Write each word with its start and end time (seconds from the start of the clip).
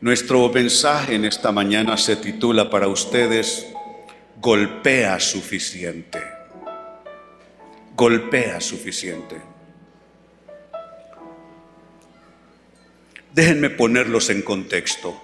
Nuestro 0.00 0.48
mensaje 0.50 1.16
en 1.16 1.24
esta 1.24 1.50
mañana 1.50 1.96
se 1.96 2.14
titula 2.14 2.70
para 2.70 2.86
ustedes 2.86 3.66
Golpea 4.40 5.18
suficiente. 5.18 6.22
Golpea 7.96 8.60
suficiente. 8.60 9.34
Déjenme 13.34 13.70
ponerlos 13.70 14.30
en 14.30 14.42
contexto. 14.42 15.20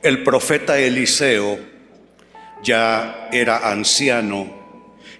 El 0.00 0.22
profeta 0.22 0.78
Eliseo 0.78 1.58
ya 2.62 3.28
era 3.32 3.72
anciano 3.72 4.46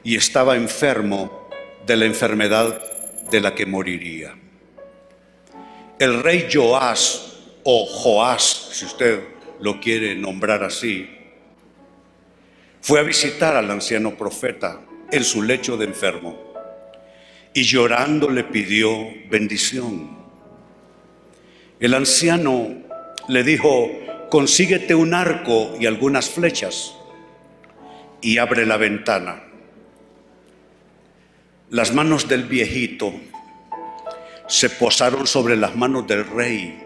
y 0.05 0.15
estaba 0.15 0.55
enfermo 0.55 1.49
de 1.85 1.97
la 1.97 2.05
enfermedad 2.05 2.81
de 3.33 3.41
la 3.41 3.53
que 3.53 3.67
moriría. 3.67 4.33
El 5.99 6.23
rey 6.23 6.49
Joás 6.53 7.34
o 7.65 7.87
Joás, 7.87 8.69
si 8.73 8.85
usted 8.85 9.25
lo 9.61 9.81
quiere 9.81 10.15
nombrar 10.15 10.63
así, 10.63 11.09
fue 12.83 13.01
a 13.01 13.03
visitar 13.03 13.57
al 13.57 13.71
anciano 13.71 14.15
profeta 14.15 14.81
en 15.11 15.25
su 15.25 15.43
lecho 15.43 15.79
de 15.79 15.87
enfermo 15.87 16.39
y 17.55 17.63
llorando 17.63 18.29
le 18.29 18.45
pidió 18.45 18.91
bendición. 19.31 20.19
El 21.81 21.95
anciano 21.95 22.69
le 23.29 23.43
dijo, 23.43 23.91
consíguete 24.29 24.95
un 24.95 25.15
arco 25.15 25.75
y 25.81 25.87
algunas 25.87 26.29
flechas 26.29 26.95
y 28.21 28.37
abre 28.37 28.67
la 28.67 28.77
ventana. 28.77 29.43
Las 31.71 31.95
manos 31.95 32.29
del 32.29 32.45
viejito 32.45 33.15
se 34.47 34.69
posaron 34.69 35.27
sobre 35.27 35.57
las 35.57 35.75
manos 35.75 36.07
del 36.07 36.27
rey 36.27 36.84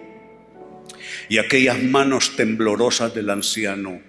y 1.29 1.39
aquellas 1.39 1.83
manos 1.83 2.37
temblorosas 2.37 3.15
del 3.15 3.31
anciano, 3.31 4.01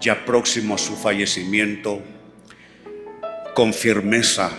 ya 0.00 0.24
próximo 0.24 0.74
a 0.74 0.78
su 0.78 0.96
fallecimiento, 0.96 2.02
con 3.54 3.72
firmeza 3.72 4.50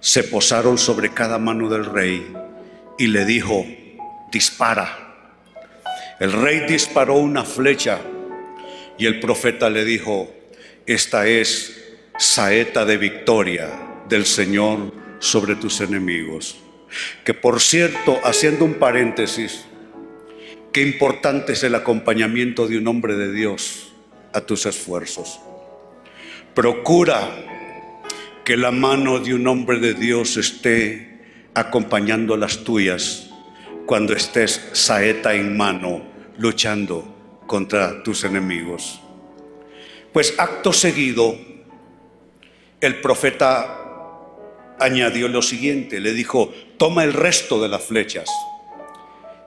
se 0.00 0.24
posaron 0.24 0.78
sobre 0.78 1.10
cada 1.10 1.38
mano 1.38 1.68
del 1.68 1.84
rey 1.84 2.26
y 2.98 3.08
le 3.08 3.24
dijo, 3.24 3.66
dispara. 4.32 5.34
El 6.18 6.32
rey 6.32 6.60
disparó 6.66 7.14
una 7.14 7.44
flecha 7.44 8.00
y 8.98 9.06
el 9.06 9.20
profeta 9.20 9.68
le 9.68 9.84
dijo, 9.84 10.32
esta 10.86 11.26
es 11.26 11.76
saeta 12.18 12.84
de 12.84 12.96
victoria 12.96 13.68
del 14.08 14.24
Señor 14.24 14.94
sobre 15.18 15.56
tus 15.56 15.80
enemigos. 15.80 16.56
Que 17.24 17.34
por 17.34 17.60
cierto, 17.60 18.18
haciendo 18.24 18.64
un 18.64 18.74
paréntesis, 18.74 19.66
Qué 20.76 20.82
importante 20.82 21.54
es 21.54 21.62
el 21.62 21.74
acompañamiento 21.74 22.68
de 22.68 22.76
un 22.76 22.86
hombre 22.86 23.14
de 23.14 23.32
Dios 23.32 23.94
a 24.34 24.42
tus 24.42 24.66
esfuerzos. 24.66 25.40
Procura 26.54 27.30
que 28.44 28.58
la 28.58 28.72
mano 28.72 29.18
de 29.18 29.32
un 29.32 29.46
hombre 29.46 29.78
de 29.78 29.94
Dios 29.94 30.36
esté 30.36 31.22
acompañando 31.54 32.36
las 32.36 32.62
tuyas 32.62 33.30
cuando 33.86 34.12
estés 34.12 34.68
saeta 34.72 35.32
en 35.32 35.56
mano 35.56 36.02
luchando 36.36 37.40
contra 37.46 38.02
tus 38.02 38.24
enemigos. 38.24 39.00
Pues 40.12 40.34
acto 40.36 40.74
seguido, 40.74 41.38
el 42.82 43.00
profeta 43.00 43.78
añadió 44.78 45.28
lo 45.28 45.40
siguiente, 45.40 46.00
le 46.00 46.12
dijo, 46.12 46.52
toma 46.76 47.02
el 47.02 47.14
resto 47.14 47.62
de 47.62 47.68
las 47.70 47.82
flechas 47.82 48.28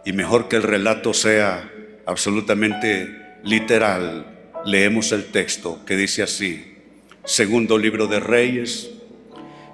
y 0.05 0.13
mejor 0.13 0.47
que 0.47 0.55
el 0.55 0.63
relato 0.63 1.13
sea 1.13 1.69
absolutamente 2.05 3.37
literal, 3.43 4.51
leemos 4.65 5.11
el 5.11 5.25
texto 5.25 5.83
que 5.85 5.95
dice 5.95 6.23
así, 6.23 6.75
segundo 7.25 7.77
libro 7.77 8.07
de 8.07 8.19
Reyes, 8.19 8.89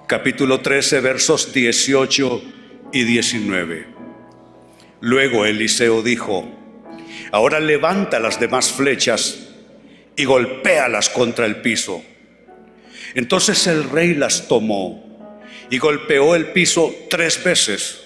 capítulo 0.06 0.60
13, 0.60 1.00
versos 1.00 1.52
18 1.52 2.42
y 2.92 3.04
19. 3.04 3.86
Luego 5.00 5.44
Eliseo 5.46 6.02
dijo, 6.02 6.48
ahora 7.32 7.60
levanta 7.60 8.20
las 8.20 8.40
demás 8.40 8.72
flechas 8.72 9.48
y 10.16 10.24
golpéalas 10.24 11.08
contra 11.08 11.46
el 11.46 11.56
piso. 11.56 12.02
Entonces 13.14 13.66
el 13.66 13.88
rey 13.90 14.14
las 14.14 14.48
tomó 14.48 15.32
y 15.70 15.78
golpeó 15.78 16.34
el 16.34 16.52
piso 16.52 16.94
tres 17.08 17.42
veces 17.42 18.05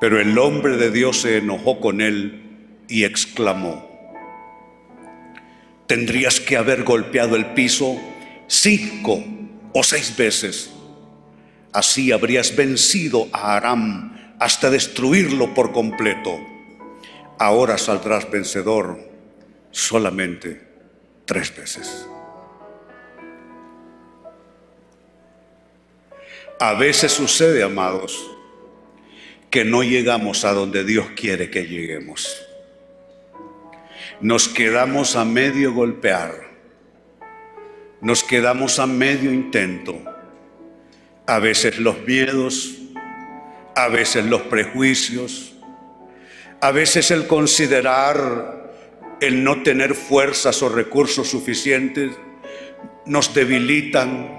pero 0.00 0.18
el 0.18 0.36
hombre 0.38 0.78
de 0.78 0.90
Dios 0.90 1.20
se 1.20 1.36
enojó 1.36 1.78
con 1.78 2.00
él 2.00 2.42
y 2.88 3.04
exclamó, 3.04 3.88
tendrías 5.86 6.40
que 6.40 6.56
haber 6.56 6.84
golpeado 6.84 7.36
el 7.36 7.46
piso 7.52 8.00
cinco 8.46 9.22
o 9.74 9.82
seis 9.82 10.16
veces. 10.16 10.72
Así 11.72 12.10
habrías 12.10 12.56
vencido 12.56 13.28
a 13.32 13.56
Aram 13.56 14.36
hasta 14.40 14.70
destruirlo 14.70 15.54
por 15.54 15.72
completo. 15.72 16.36
Ahora 17.38 17.78
saldrás 17.78 18.28
vencedor 18.30 18.98
solamente 19.70 20.66
tres 21.26 21.54
veces. 21.56 22.06
A 26.58 26.74
veces 26.74 27.12
sucede, 27.12 27.62
amados, 27.62 28.18
que 29.50 29.64
no 29.64 29.82
llegamos 29.82 30.44
a 30.44 30.52
donde 30.52 30.84
Dios 30.84 31.08
quiere 31.16 31.50
que 31.50 31.66
lleguemos. 31.66 32.46
Nos 34.20 34.48
quedamos 34.48 35.16
a 35.16 35.24
medio 35.24 35.74
golpear, 35.74 36.32
nos 38.00 38.22
quedamos 38.22 38.78
a 38.78 38.86
medio 38.86 39.32
intento. 39.32 39.98
A 41.26 41.38
veces 41.38 41.78
los 41.78 42.00
miedos, 42.06 42.76
a 43.74 43.88
veces 43.88 44.24
los 44.26 44.42
prejuicios, 44.42 45.54
a 46.60 46.70
veces 46.70 47.10
el 47.10 47.26
considerar 47.26 48.60
el 49.20 49.42
no 49.44 49.62
tener 49.62 49.94
fuerzas 49.94 50.62
o 50.62 50.68
recursos 50.68 51.28
suficientes 51.28 52.12
nos 53.06 53.34
debilitan, 53.34 54.38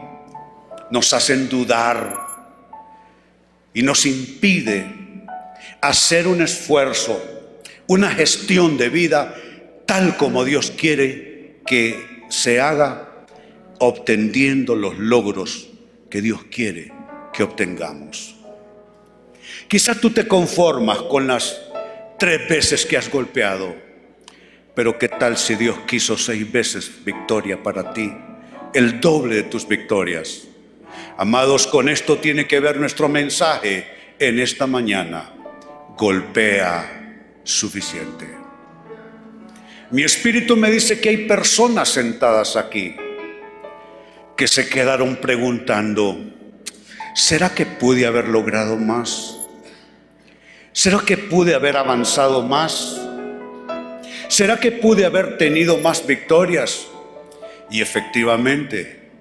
nos 0.90 1.14
hacen 1.14 1.50
dudar 1.50 2.18
y 3.74 3.84
nos 3.84 4.06
impide 4.06 5.01
hacer 5.82 6.28
un 6.28 6.42
esfuerzo, 6.42 7.22
una 7.88 8.12
gestión 8.12 8.78
de 8.78 8.90
vida 8.90 9.36
tal 9.86 10.16
como 10.16 10.46
Dios 10.46 10.72
quiere 10.72 11.58
que 11.66 12.22
se 12.30 12.62
haga, 12.62 13.26
obteniendo 13.80 14.76
los 14.76 14.98
logros 15.00 15.70
que 16.10 16.22
Dios 16.22 16.46
quiere 16.52 16.94
que 17.34 17.44
obtengamos. 17.44 18.36
Quizás 19.68 20.00
tú 20.00 20.12
te 20.12 20.28
conformas 20.28 21.02
con 21.02 21.28
las 21.28 21.60
tres 22.20 22.48
veces 22.48 22.86
que 22.86 22.98
has 22.98 23.10
golpeado, 23.10 23.76
pero 24.76 25.00
¿qué 25.00 25.10
tal 25.10 25.38
si 25.38 25.56
Dios 25.56 25.80
quiso 25.88 26.18
seis 26.18 26.50
veces 26.50 26.92
victoria 27.04 27.62
para 27.62 27.92
ti? 27.92 28.14
El 28.74 29.02
doble 29.02 29.36
de 29.36 29.44
tus 29.44 29.68
victorias. 29.68 30.44
Amados, 31.18 31.66
con 31.68 31.90
esto 31.90 32.20
tiene 32.20 32.48
que 32.48 32.60
ver 32.60 32.78
nuestro 32.78 33.10
mensaje 33.10 33.88
en 34.20 34.40
esta 34.40 34.68
mañana 34.68 35.41
golpea 35.98 37.40
suficiente. 37.44 38.28
Mi 39.92 40.04
espíritu 40.04 40.56
me 40.56 40.72
dice 40.72 41.00
que 41.00 41.10
hay 41.10 41.28
personas 41.28 41.90
sentadas 41.90 42.56
aquí 42.56 42.96
que 44.38 44.48
se 44.48 44.68
quedaron 44.70 45.18
preguntando, 45.18 46.18
¿será 47.14 47.54
que 47.54 47.66
pude 47.66 48.06
haber 48.06 48.28
logrado 48.28 48.78
más? 48.78 49.38
¿Será 50.72 51.00
que 51.06 51.18
pude 51.18 51.54
haber 51.54 51.78
avanzado 51.78 52.42
más? 52.42 53.00
¿Será 54.30 54.60
que 54.60 54.72
pude 54.72 55.06
haber 55.06 55.38
tenido 55.38 55.78
más 55.78 56.08
victorias? 56.08 56.88
Y 57.70 57.82
efectivamente, 57.82 59.12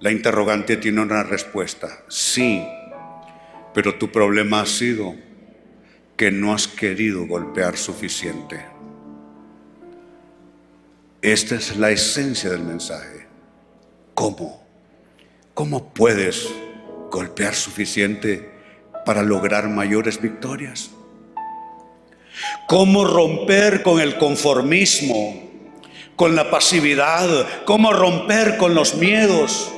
la 0.00 0.10
interrogante 0.10 0.76
tiene 0.76 1.00
una 1.00 1.22
respuesta, 1.22 2.02
sí, 2.08 2.62
pero 3.72 3.94
tu 3.94 4.10
problema 4.10 4.60
ha 4.60 4.66
sido 4.66 5.14
que 6.16 6.30
no 6.30 6.54
has 6.54 6.66
querido 6.66 7.26
golpear 7.26 7.76
suficiente. 7.76 8.64
Esta 11.20 11.56
es 11.56 11.76
la 11.76 11.90
esencia 11.90 12.50
del 12.50 12.62
mensaje. 12.62 13.26
¿Cómo? 14.14 14.64
¿Cómo 15.52 15.92
puedes 15.92 16.48
golpear 17.10 17.54
suficiente 17.54 18.50
para 19.04 19.22
lograr 19.22 19.68
mayores 19.68 20.20
victorias? 20.20 20.90
¿Cómo 22.66 23.04
romper 23.04 23.82
con 23.82 24.00
el 24.00 24.16
conformismo, 24.18 25.50
con 26.16 26.34
la 26.34 26.50
pasividad? 26.50 27.64
¿Cómo 27.64 27.92
romper 27.92 28.56
con 28.56 28.74
los 28.74 28.94
miedos, 28.94 29.70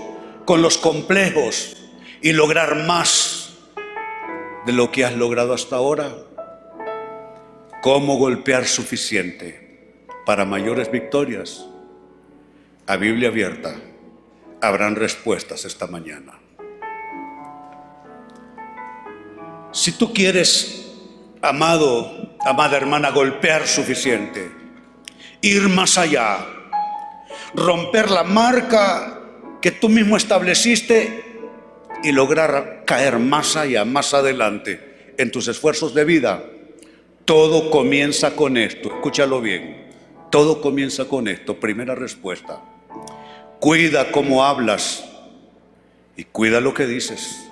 con 0.44 0.62
los 0.62 0.78
complejos 0.78 1.76
y 2.22 2.32
lograr 2.32 2.86
más 2.86 3.54
de 4.66 4.72
lo 4.72 4.90
que 4.90 5.04
has 5.04 5.14
logrado 5.14 5.52
hasta 5.52 5.76
ahora? 5.76 6.27
Cómo 7.82 8.16
golpear 8.16 8.66
suficiente 8.66 10.04
para 10.26 10.44
mayores 10.44 10.90
victorias, 10.90 11.66
a 12.86 12.96
Biblia 12.96 13.28
abierta, 13.28 13.76
habrán 14.60 14.96
respuestas 14.96 15.64
esta 15.64 15.86
mañana. 15.86 16.38
Si 19.72 19.92
tú 19.92 20.12
quieres, 20.12 20.90
amado, 21.42 22.36
amada 22.40 22.76
hermana, 22.76 23.10
golpear 23.10 23.66
suficiente, 23.66 24.50
ir 25.40 25.68
más 25.68 25.98
allá, 25.98 26.38
romper 27.54 28.10
la 28.10 28.24
marca 28.24 29.20
que 29.60 29.70
tú 29.70 29.88
mismo 29.88 30.16
estableciste 30.16 31.24
y 32.02 32.12
lograr 32.12 32.84
caer 32.86 33.18
más 33.18 33.56
allá, 33.56 33.84
más 33.84 34.14
adelante 34.14 35.14
en 35.18 35.30
tus 35.30 35.48
esfuerzos 35.48 35.94
de 35.94 36.04
vida, 36.04 36.42
todo 37.28 37.70
comienza 37.70 38.34
con 38.34 38.56
esto. 38.56 38.88
Escúchalo 38.88 39.42
bien. 39.42 39.84
Todo 40.30 40.62
comienza 40.62 41.04
con 41.04 41.28
esto. 41.28 41.60
Primera 41.60 41.94
respuesta. 41.94 42.62
Cuida 43.60 44.10
cómo 44.10 44.46
hablas 44.46 45.04
y 46.16 46.24
cuida 46.24 46.58
lo 46.62 46.72
que 46.72 46.86
dices. 46.86 47.50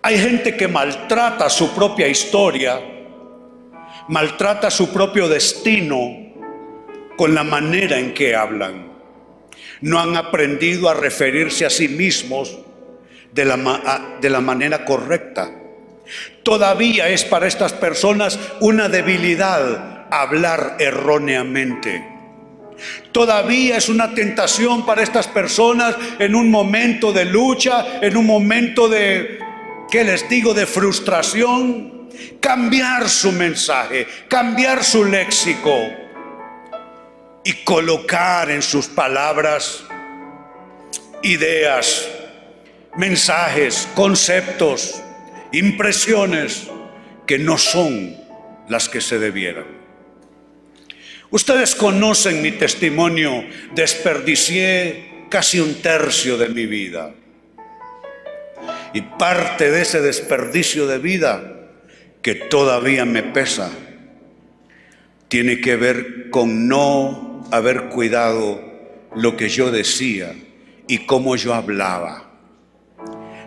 Hay 0.00 0.18
gente 0.18 0.56
que 0.56 0.66
maltrata 0.66 1.50
su 1.50 1.74
propia 1.74 2.08
historia, 2.08 2.80
maltrata 4.08 4.70
su 4.70 4.90
propio 4.90 5.28
destino 5.28 6.16
con 7.18 7.34
la 7.34 7.44
manera 7.44 7.98
en 7.98 8.14
que 8.14 8.34
hablan. 8.34 8.92
No 9.82 10.00
han 10.00 10.16
aprendido 10.16 10.88
a 10.88 10.94
referirse 10.94 11.66
a 11.66 11.70
sí 11.70 11.86
mismos 11.86 12.56
de 13.30 13.44
la, 13.44 14.16
de 14.22 14.30
la 14.30 14.40
manera 14.40 14.86
correcta. 14.86 15.65
Todavía 16.42 17.08
es 17.08 17.24
para 17.24 17.46
estas 17.46 17.72
personas 17.72 18.38
una 18.60 18.88
debilidad 18.88 20.06
hablar 20.10 20.76
erróneamente. 20.78 22.16
Todavía 23.12 23.78
es 23.78 23.88
una 23.88 24.14
tentación 24.14 24.84
para 24.84 25.02
estas 25.02 25.26
personas 25.26 25.96
en 26.18 26.34
un 26.34 26.50
momento 26.50 27.12
de 27.12 27.24
lucha, 27.24 27.98
en 28.02 28.16
un 28.16 28.26
momento 28.26 28.88
de, 28.88 29.38
¿qué 29.90 30.04
les 30.04 30.28
digo?, 30.28 30.52
de 30.52 30.66
frustración, 30.66 32.10
cambiar 32.40 33.08
su 33.08 33.32
mensaje, 33.32 34.06
cambiar 34.28 34.84
su 34.84 35.04
léxico 35.04 35.74
y 37.44 37.52
colocar 37.64 38.50
en 38.50 38.60
sus 38.60 38.86
palabras 38.86 39.84
ideas, 41.22 42.08
mensajes, 42.96 43.88
conceptos, 43.94 45.02
impresiones 45.52 46.68
que 47.26 47.38
no 47.38 47.58
son 47.58 48.16
las 48.68 48.88
que 48.88 49.00
se 49.00 49.18
debieran. 49.18 49.64
Ustedes 51.30 51.74
conocen 51.74 52.40
mi 52.40 52.52
testimonio, 52.52 53.44
desperdicié 53.74 55.26
casi 55.28 55.60
un 55.60 55.74
tercio 55.82 56.38
de 56.38 56.48
mi 56.48 56.66
vida. 56.66 57.14
Y 58.92 59.00
parte 59.00 59.70
de 59.70 59.82
ese 59.82 60.00
desperdicio 60.00 60.86
de 60.86 60.98
vida 60.98 61.52
que 62.22 62.34
todavía 62.34 63.04
me 63.04 63.22
pesa, 63.22 63.70
tiene 65.28 65.60
que 65.60 65.76
ver 65.76 66.30
con 66.30 66.68
no 66.68 67.44
haber 67.50 67.88
cuidado 67.88 68.60
lo 69.14 69.36
que 69.36 69.48
yo 69.48 69.70
decía 69.70 70.34
y 70.86 71.06
cómo 71.06 71.36
yo 71.36 71.54
hablaba. 71.54 72.30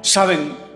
¿Saben? 0.02 0.69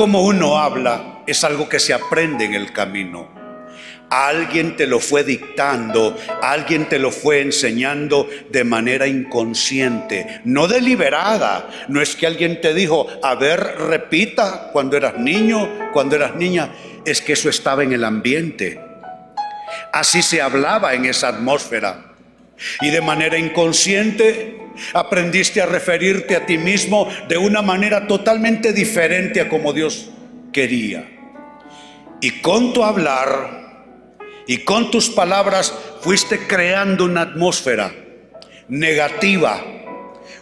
Cómo 0.00 0.22
uno 0.22 0.56
habla 0.56 1.24
es 1.26 1.44
algo 1.44 1.68
que 1.68 1.78
se 1.78 1.92
aprende 1.92 2.46
en 2.46 2.54
el 2.54 2.72
camino. 2.72 3.28
Alguien 4.08 4.74
te 4.74 4.86
lo 4.86 4.98
fue 4.98 5.24
dictando, 5.24 6.16
alguien 6.40 6.88
te 6.88 6.98
lo 6.98 7.10
fue 7.10 7.42
enseñando 7.42 8.26
de 8.50 8.64
manera 8.64 9.06
inconsciente, 9.06 10.40
no 10.44 10.68
deliberada. 10.68 11.68
No 11.88 12.00
es 12.00 12.16
que 12.16 12.26
alguien 12.26 12.62
te 12.62 12.72
dijo, 12.72 13.08
a 13.22 13.34
ver, 13.34 13.60
repita 13.76 14.70
cuando 14.72 14.96
eras 14.96 15.18
niño, 15.18 15.68
cuando 15.92 16.16
eras 16.16 16.34
niña. 16.34 16.72
Es 17.04 17.20
que 17.20 17.34
eso 17.34 17.50
estaba 17.50 17.82
en 17.82 17.92
el 17.92 18.04
ambiente. 18.04 18.80
Así 19.92 20.22
se 20.22 20.40
hablaba 20.40 20.94
en 20.94 21.04
esa 21.04 21.28
atmósfera. 21.28 22.06
Y 22.80 22.88
de 22.88 23.02
manera 23.02 23.36
inconsciente 23.36 24.60
aprendiste 24.92 25.60
a 25.60 25.66
referirte 25.66 26.36
a 26.36 26.46
ti 26.46 26.58
mismo 26.58 27.08
de 27.28 27.38
una 27.38 27.62
manera 27.62 28.06
totalmente 28.06 28.72
diferente 28.72 29.40
a 29.40 29.48
como 29.48 29.72
Dios 29.72 30.10
quería. 30.52 31.08
Y 32.20 32.40
con 32.40 32.72
tu 32.72 32.84
hablar 32.84 33.60
y 34.46 34.58
con 34.58 34.90
tus 34.90 35.08
palabras 35.10 35.72
fuiste 36.00 36.46
creando 36.46 37.04
una 37.04 37.22
atmósfera 37.22 37.92
negativa, 38.68 39.62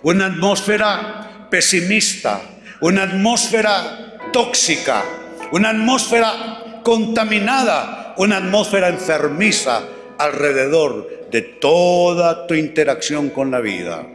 una 0.03 0.27
atmósfera 0.27 1.47
pesimista, 1.51 2.41
una 2.81 3.05
atmósfera 3.05 4.19
tóxica, 4.33 5.05
una 5.53 5.71
atmósfera 5.71 6.81
contaminada, 6.83 8.15
una 8.19 8.39
atmósfera 8.39 8.89
enfermiza 8.89 9.83
alrededor 10.19 11.29
de 11.31 11.43
toda 11.43 12.47
tu 12.47 12.55
interacción 12.55 13.31
con 13.31 13.51
la 13.51 13.61
vida. 13.61 14.07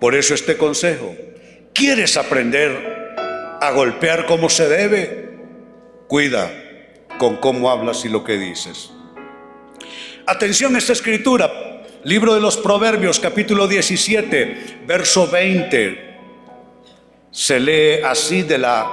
Por 0.00 0.14
eso 0.14 0.32
este 0.32 0.56
consejo, 0.56 1.14
¿quieres 1.74 2.16
aprender 2.16 3.16
a 3.60 3.70
golpear 3.72 4.24
como 4.24 4.48
se 4.48 4.66
debe? 4.66 5.28
Cuida 6.08 6.50
con 7.18 7.36
cómo 7.36 7.70
hablas 7.70 8.06
y 8.06 8.08
lo 8.08 8.24
que 8.24 8.38
dices. 8.38 8.90
Atención 10.26 10.74
a 10.74 10.78
esta 10.78 10.94
escritura, 10.94 11.50
libro 12.04 12.34
de 12.34 12.40
los 12.40 12.56
Proverbios, 12.56 13.20
capítulo 13.20 13.68
17, 13.68 14.84
verso 14.86 15.28
20. 15.30 16.18
Se 17.30 17.60
lee 17.60 18.02
así 18.02 18.42
de 18.42 18.56
la 18.56 18.90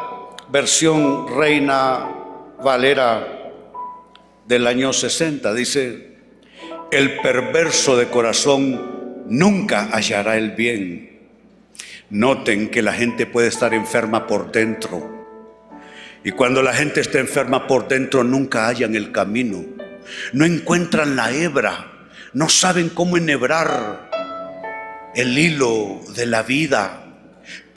versión 0.49 1.25
Reina 1.37 2.09
Valera 2.61 3.53
del 4.45 4.67
año 4.67 4.91
60. 4.91 5.53
Dice, 5.53 6.17
el 6.91 7.21
perverso 7.21 7.95
de 7.95 8.07
corazón 8.07 8.96
nunca 9.29 9.89
hallará 9.91 10.37
el 10.37 10.51
bien. 10.51 11.19
Noten 12.09 12.69
que 12.69 12.81
la 12.81 12.93
gente 12.93 13.25
puede 13.25 13.47
estar 13.47 13.73
enferma 13.73 14.27
por 14.27 14.51
dentro. 14.51 15.15
Y 16.23 16.31
cuando 16.31 16.61
la 16.61 16.73
gente 16.73 17.01
está 17.01 17.19
enferma 17.19 17.67
por 17.67 17.87
dentro, 17.87 18.23
nunca 18.23 18.67
hallan 18.67 18.95
el 18.95 19.11
camino 19.11 19.77
no 20.33 20.45
encuentran 20.45 21.15
la 21.15 21.31
hebra, 21.31 21.91
no 22.33 22.49
saben 22.49 22.89
cómo 22.89 23.17
enhebrar 23.17 24.09
el 25.15 25.37
hilo 25.37 26.01
de 26.15 26.25
la 26.25 26.43
vida. 26.43 27.03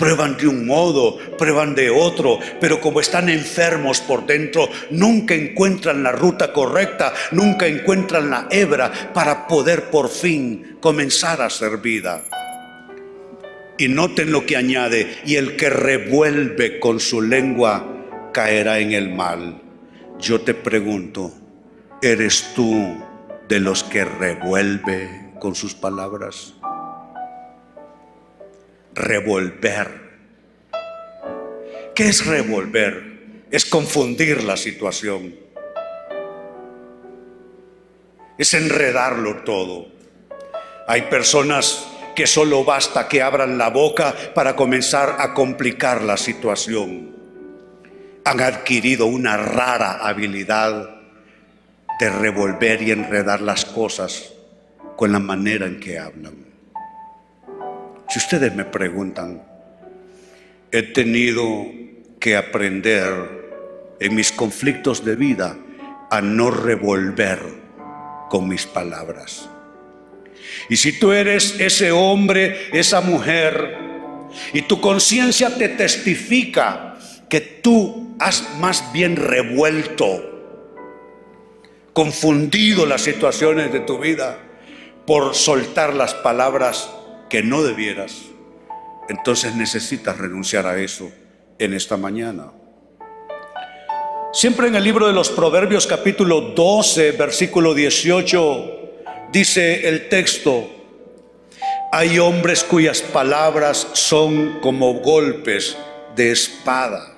Prueban 0.01 0.37
de 0.37 0.49
un 0.49 0.67
modo, 0.67 1.19
prueban 1.39 1.77
de 1.77 1.91
otro, 1.91 2.41
pero 2.61 2.81
como 2.81 3.01
están 3.01 3.29
enfermos 3.29 4.01
por 4.01 4.27
dentro, 4.27 4.69
nunca 4.91 5.35
encuentran 5.35 6.03
la 6.03 6.11
ruta 6.11 6.53
correcta, 6.53 7.15
nunca 7.31 7.69
encuentran 7.69 8.31
la 8.31 8.49
hebra 8.51 8.91
para 9.15 9.47
poder 9.47 9.91
por 9.91 10.09
fin 10.09 10.79
comenzar 10.81 11.41
a 11.41 11.47
hacer 11.47 11.77
vida. 11.77 12.25
Y 13.79 13.87
noten 13.87 14.33
lo 14.33 14.45
que 14.45 14.57
añade, 14.57 15.21
y 15.25 15.37
el 15.37 15.57
que 15.57 15.71
revuelve 15.71 16.81
con 16.81 16.99
su 16.99 17.23
lengua 17.23 17.87
caerá 18.33 18.81
en 18.81 18.93
el 18.93 19.15
mal. 19.15 19.63
Yo 20.19 20.41
te 20.41 20.55
pregunto, 20.55 21.33
¿Eres 22.03 22.55
tú 22.55 22.97
de 23.51 23.61
los 23.61 23.85
que 23.85 24.07
revuelve 24.07 25.35
con 25.39 25.55
sus 25.55 25.75
palabras? 25.75 26.55
Revolver. 29.01 29.89
¿Qué 31.95 32.09
es 32.09 32.27
revolver? 32.27 33.47
Es 33.51 33.65
confundir 33.65 34.45
la 34.45 34.59
situación. 34.59 35.35
Es 38.37 38.53
enredarlo 38.53 39.37
todo. 39.37 39.87
Hay 40.87 41.03
personas 41.03 41.89
que 42.15 42.27
solo 42.27 42.63
basta 42.63 43.09
que 43.09 43.23
abran 43.23 43.57
la 43.57 43.71
boca 43.71 44.15
para 44.35 44.55
comenzar 44.55 45.17
a 45.19 45.33
complicar 45.33 46.03
la 46.03 46.19
situación. 46.19 47.17
Han 48.27 48.41
adquirido 48.43 49.07
una 49.07 49.39
rara 49.39 50.07
habilidad 50.07 51.01
de 51.99 52.11
revolver 52.11 52.83
y 52.83 52.91
enredar 52.91 53.41
las 53.41 53.65
cosas 53.65 54.35
con 54.97 55.11
la 55.11 55.21
manera 55.21 55.65
en 55.65 55.81
que 55.81 55.99
hablan. 55.99 56.50
Si 58.11 58.19
ustedes 58.19 58.53
me 58.57 58.65
preguntan, 58.65 59.41
he 60.73 60.83
tenido 60.83 61.67
que 62.19 62.37
aprender 62.37 63.95
en 64.01 64.15
mis 64.17 64.33
conflictos 64.33 65.05
de 65.05 65.15
vida 65.15 65.57
a 66.11 66.21
no 66.21 66.51
revolver 66.51 67.39
con 68.29 68.49
mis 68.49 68.67
palabras. 68.67 69.49
Y 70.69 70.77
si 70.77 70.99
tú 70.99 71.13
eres 71.13 71.55
ese 71.61 71.93
hombre, 71.93 72.71
esa 72.73 73.01
mujer, 73.01 73.77
y 74.53 74.63
tu 74.63 74.81
conciencia 74.81 75.55
te 75.57 75.69
testifica 75.69 76.99
que 77.29 77.41
tú 77.41 78.17
has 78.19 78.57
más 78.59 78.93
bien 78.93 79.15
revuelto, 79.15 80.27
confundido 81.93 82.87
las 82.87 83.03
situaciones 83.03 83.73
de 83.73 83.79
tu 83.79 83.99
vida 83.99 84.37
por 85.07 85.37
soltar 85.37 85.95
las 85.95 86.15
palabras 86.15 86.91
que 87.31 87.43
no 87.43 87.63
debieras, 87.63 88.25
entonces 89.09 89.55
necesitas 89.55 90.19
renunciar 90.19 90.67
a 90.67 90.79
eso 90.79 91.11
en 91.59 91.73
esta 91.73 91.97
mañana. 91.97 92.53
Siempre 94.33 94.69
en 94.69 94.77
el 94.77 94.85
libro 94.85 95.07
de 95.07 95.13
los 95.13 95.31
Proverbios 95.31 95.87
capítulo 95.87 96.41
12, 96.41 97.13
versículo 97.13 97.73
18, 97.73 99.31
dice 99.33 99.89
el 99.89 100.09
texto, 100.09 100.69
hay 101.93 102.19
hombres 102.19 102.63
cuyas 102.63 103.01
palabras 103.01 103.89
son 103.95 104.61
como 104.61 104.95
golpes 104.95 105.77
de 106.15 106.31
espada. 106.31 107.15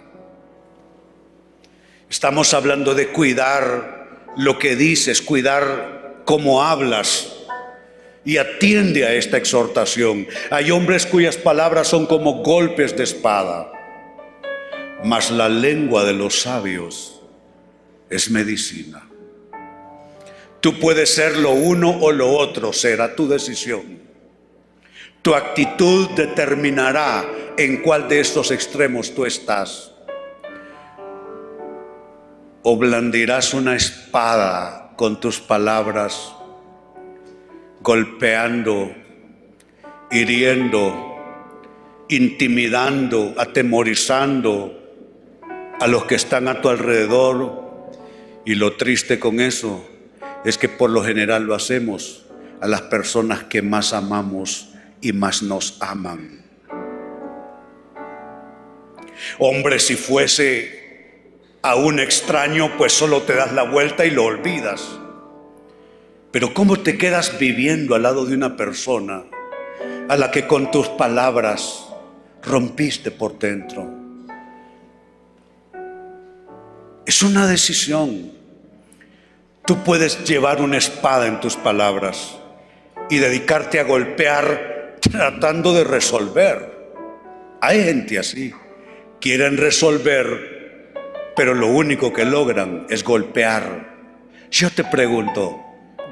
Estamos 2.08 2.54
hablando 2.54 2.94
de 2.94 3.08
cuidar 3.08 4.30
lo 4.36 4.58
que 4.58 4.76
dices, 4.76 5.20
cuidar 5.20 6.22
cómo 6.24 6.62
hablas. 6.62 7.41
Y 8.24 8.36
atiende 8.36 9.04
a 9.04 9.14
esta 9.14 9.36
exhortación. 9.36 10.28
Hay 10.50 10.70
hombres 10.70 11.06
cuyas 11.06 11.36
palabras 11.36 11.88
son 11.88 12.06
como 12.06 12.42
golpes 12.42 12.96
de 12.96 13.04
espada, 13.04 13.72
mas 15.04 15.30
la 15.30 15.48
lengua 15.48 16.04
de 16.04 16.12
los 16.12 16.40
sabios 16.42 17.20
es 18.08 18.30
medicina. 18.30 19.02
Tú 20.60 20.78
puedes 20.78 21.12
ser 21.12 21.38
lo 21.38 21.50
uno 21.50 21.90
o 21.90 22.12
lo 22.12 22.30
otro, 22.30 22.72
será 22.72 23.16
tu 23.16 23.26
decisión. 23.26 24.00
Tu 25.22 25.34
actitud 25.34 26.10
determinará 26.10 27.24
en 27.56 27.82
cuál 27.82 28.08
de 28.08 28.20
estos 28.20 28.50
extremos 28.50 29.14
tú 29.14 29.24
estás. 29.24 29.92
O 32.62 32.76
blandirás 32.76 33.54
una 33.54 33.74
espada 33.74 34.92
con 34.96 35.18
tus 35.18 35.40
palabras, 35.40 36.32
golpeando, 37.82 38.94
hiriendo, 40.10 41.18
intimidando, 42.08 43.34
atemorizando 43.36 44.78
a 45.80 45.86
los 45.86 46.04
que 46.04 46.14
están 46.14 46.48
a 46.48 46.60
tu 46.60 46.68
alrededor. 46.68 47.60
Y 48.44 48.54
lo 48.54 48.76
triste 48.76 49.18
con 49.18 49.40
eso 49.40 49.88
es 50.44 50.58
que 50.58 50.68
por 50.68 50.90
lo 50.90 51.02
general 51.02 51.44
lo 51.44 51.54
hacemos 51.54 52.26
a 52.60 52.68
las 52.68 52.82
personas 52.82 53.44
que 53.44 53.62
más 53.62 53.92
amamos 53.92 54.70
y 55.00 55.12
más 55.12 55.42
nos 55.42 55.80
aman. 55.80 56.44
Hombre, 59.38 59.78
si 59.78 59.96
fuese 59.96 60.82
a 61.62 61.76
un 61.76 62.00
extraño, 62.00 62.76
pues 62.76 62.92
solo 62.92 63.22
te 63.22 63.34
das 63.34 63.52
la 63.52 63.62
vuelta 63.62 64.04
y 64.04 64.10
lo 64.10 64.24
olvidas. 64.24 64.98
Pero 66.32 66.54
¿cómo 66.54 66.80
te 66.80 66.96
quedas 66.96 67.38
viviendo 67.38 67.94
al 67.94 68.02
lado 68.02 68.24
de 68.24 68.34
una 68.34 68.56
persona 68.56 69.24
a 70.08 70.16
la 70.16 70.30
que 70.30 70.46
con 70.46 70.70
tus 70.70 70.88
palabras 70.88 71.86
rompiste 72.42 73.10
por 73.10 73.38
dentro? 73.38 73.86
Es 77.04 77.22
una 77.22 77.46
decisión. 77.46 78.32
Tú 79.66 79.84
puedes 79.84 80.24
llevar 80.24 80.62
una 80.62 80.78
espada 80.78 81.26
en 81.26 81.38
tus 81.38 81.56
palabras 81.56 82.38
y 83.10 83.18
dedicarte 83.18 83.78
a 83.78 83.84
golpear 83.84 84.96
tratando 85.00 85.74
de 85.74 85.84
resolver. 85.84 86.94
Hay 87.60 87.84
gente 87.84 88.18
así. 88.18 88.54
Quieren 89.20 89.58
resolver, 89.58 90.94
pero 91.36 91.52
lo 91.52 91.66
único 91.66 92.10
que 92.10 92.24
logran 92.24 92.86
es 92.88 93.04
golpear. 93.04 93.92
Yo 94.50 94.70
te 94.70 94.82
pregunto, 94.82 95.61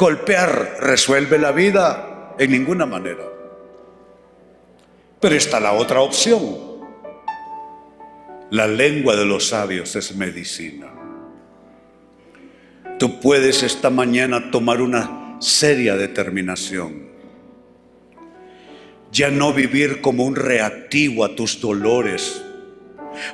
¿golpear 0.01 0.79
resuelve 0.81 1.39
la 1.39 1.53
vida? 1.53 2.35
En 2.39 2.51
ninguna 2.51 2.87
manera. 2.87 3.23
Pero 5.21 5.35
está 5.35 5.61
la 5.61 5.73
otra 5.73 6.01
opción. 6.01 6.57
La 8.51 8.67
lengua 8.67 9.15
de 9.15 9.27
los 9.27 9.49
sabios 9.49 9.95
es 9.97 10.17
medicina. 10.17 10.87
Tú 12.99 13.21
puedes 13.21 13.63
esta 13.63 13.91
mañana 13.91 14.51
tomar 14.51 14.81
una 14.81 15.37
seria 15.39 15.97
determinación. 15.97 17.11
Ya 19.13 19.31
no 19.31 19.53
vivir 19.53 20.01
como 20.01 20.25
un 20.25 20.35
reactivo 20.35 21.27
a 21.27 21.37
tus 21.37 21.61
dolores. 21.61 22.43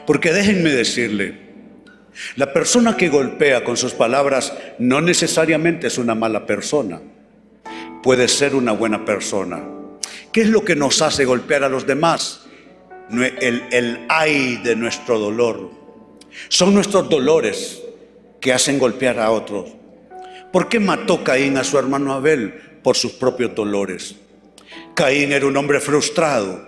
Porque 0.05 0.33
déjenme 0.33 0.71
decirle, 0.71 1.46
la 2.37 2.53
persona 2.53 2.97
que 2.97 3.09
golpea 3.09 3.65
con 3.65 3.77
sus 3.77 3.93
palabras 3.93 4.53
no 4.79 5.01
necesariamente 5.01 5.87
es 5.87 5.99
una 5.99 6.15
mala 6.15 6.47
persona. 6.47 7.01
Puede 8.03 8.29
ser 8.29 8.55
una 8.55 8.73
buena 8.73 9.05
persona. 9.05 9.63
¿Qué 10.33 10.43
es 10.43 10.49
lo 10.49 10.65
que 10.65 10.77
nos 10.77 11.03
hace 11.03 11.25
golpear 11.25 11.65
a 11.65 11.69
los 11.69 11.87
demás? 11.87 12.47
El, 13.11 13.65
el 13.71 14.07
ay 14.09 14.57
de 14.63 14.77
nuestro 14.77 15.19
dolor. 15.19 15.71
Son 16.49 16.75
nuestros 16.75 17.09
dolores 17.09 17.83
que 18.41 18.53
hacen 18.53 18.79
golpear 18.79 19.19
a 19.19 19.31
otros. 19.31 19.71
¿Por 20.53 20.69
qué 20.69 20.81
mató 20.81 21.25
Caín 21.25 21.57
a 21.57 21.65
su 21.65 21.79
hermano 21.79 22.13
Abel? 22.13 22.55
Por 22.83 22.97
sus 22.97 23.13
propios 23.13 23.55
dolores. 23.55 24.17
Caín 24.95 25.33
era 25.33 25.47
un 25.47 25.57
hombre 25.57 25.81
frustrado, 25.81 26.67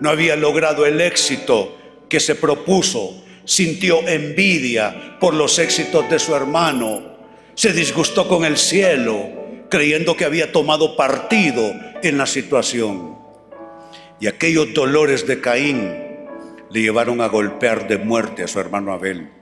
no 0.00 0.10
había 0.10 0.36
logrado 0.36 0.84
el 0.84 1.00
éxito 1.00 1.78
que 2.08 2.20
se 2.20 2.34
propuso, 2.34 3.24
sintió 3.44 4.06
envidia 4.06 5.18
por 5.20 5.34
los 5.34 5.58
éxitos 5.58 6.08
de 6.10 6.18
su 6.18 6.34
hermano, 6.34 7.16
se 7.54 7.72
disgustó 7.72 8.28
con 8.28 8.44
el 8.44 8.56
cielo, 8.56 9.30
creyendo 9.68 10.16
que 10.16 10.24
había 10.24 10.52
tomado 10.52 10.96
partido 10.96 11.74
en 12.02 12.18
la 12.18 12.26
situación. 12.26 13.18
Y 14.20 14.26
aquellos 14.26 14.74
dolores 14.74 15.26
de 15.26 15.40
Caín 15.40 15.94
le 16.70 16.80
llevaron 16.80 17.20
a 17.20 17.28
golpear 17.28 17.88
de 17.88 17.98
muerte 17.98 18.42
a 18.42 18.48
su 18.48 18.60
hermano 18.60 18.92
Abel 18.92 19.40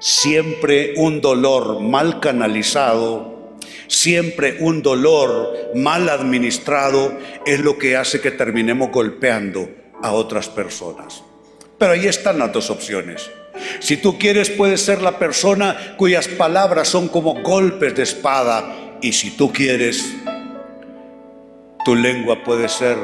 siempre 0.00 0.94
un 0.96 1.20
dolor 1.20 1.80
mal 1.80 2.18
canalizado, 2.20 3.54
siempre 3.86 4.56
un 4.60 4.82
dolor 4.82 5.70
mal 5.74 6.08
administrado 6.08 7.16
es 7.46 7.60
lo 7.60 7.78
que 7.78 7.96
hace 7.96 8.20
que 8.20 8.30
terminemos 8.32 8.90
golpeando 8.90 9.68
a 10.02 10.12
otras 10.12 10.48
personas. 10.48 11.22
Pero 11.80 11.92
ahí 11.92 12.06
están 12.06 12.38
las 12.38 12.52
dos 12.52 12.68
opciones. 12.68 13.30
Si 13.78 13.96
tú 13.96 14.18
quieres, 14.18 14.50
puedes 14.50 14.82
ser 14.82 15.00
la 15.00 15.18
persona 15.18 15.94
cuyas 15.96 16.28
palabras 16.28 16.88
son 16.88 17.08
como 17.08 17.40
golpes 17.40 17.94
de 17.94 18.02
espada. 18.02 18.98
Y 19.00 19.14
si 19.14 19.30
tú 19.30 19.50
quieres, 19.50 20.04
tu 21.82 21.94
lengua 21.94 22.44
puede 22.44 22.68
ser 22.68 22.98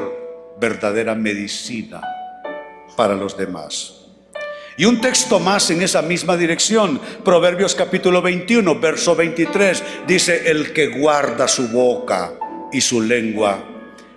verdadera 0.59 1.15
medicina 1.15 2.01
para 2.95 3.15
los 3.15 3.35
demás. 3.35 3.95
Y 4.77 4.85
un 4.85 5.01
texto 5.01 5.39
más 5.39 5.71
en 5.71 5.81
esa 5.81 6.03
misma 6.03 6.37
dirección, 6.37 7.01
Proverbios 7.25 7.73
capítulo 7.73 8.21
21, 8.21 8.79
verso 8.79 9.15
23, 9.15 9.83
dice, 10.05 10.51
el 10.51 10.71
que 10.71 10.99
guarda 10.99 11.47
su 11.47 11.69
boca 11.69 12.33
y 12.71 12.79
su 12.81 13.01
lengua, 13.01 13.57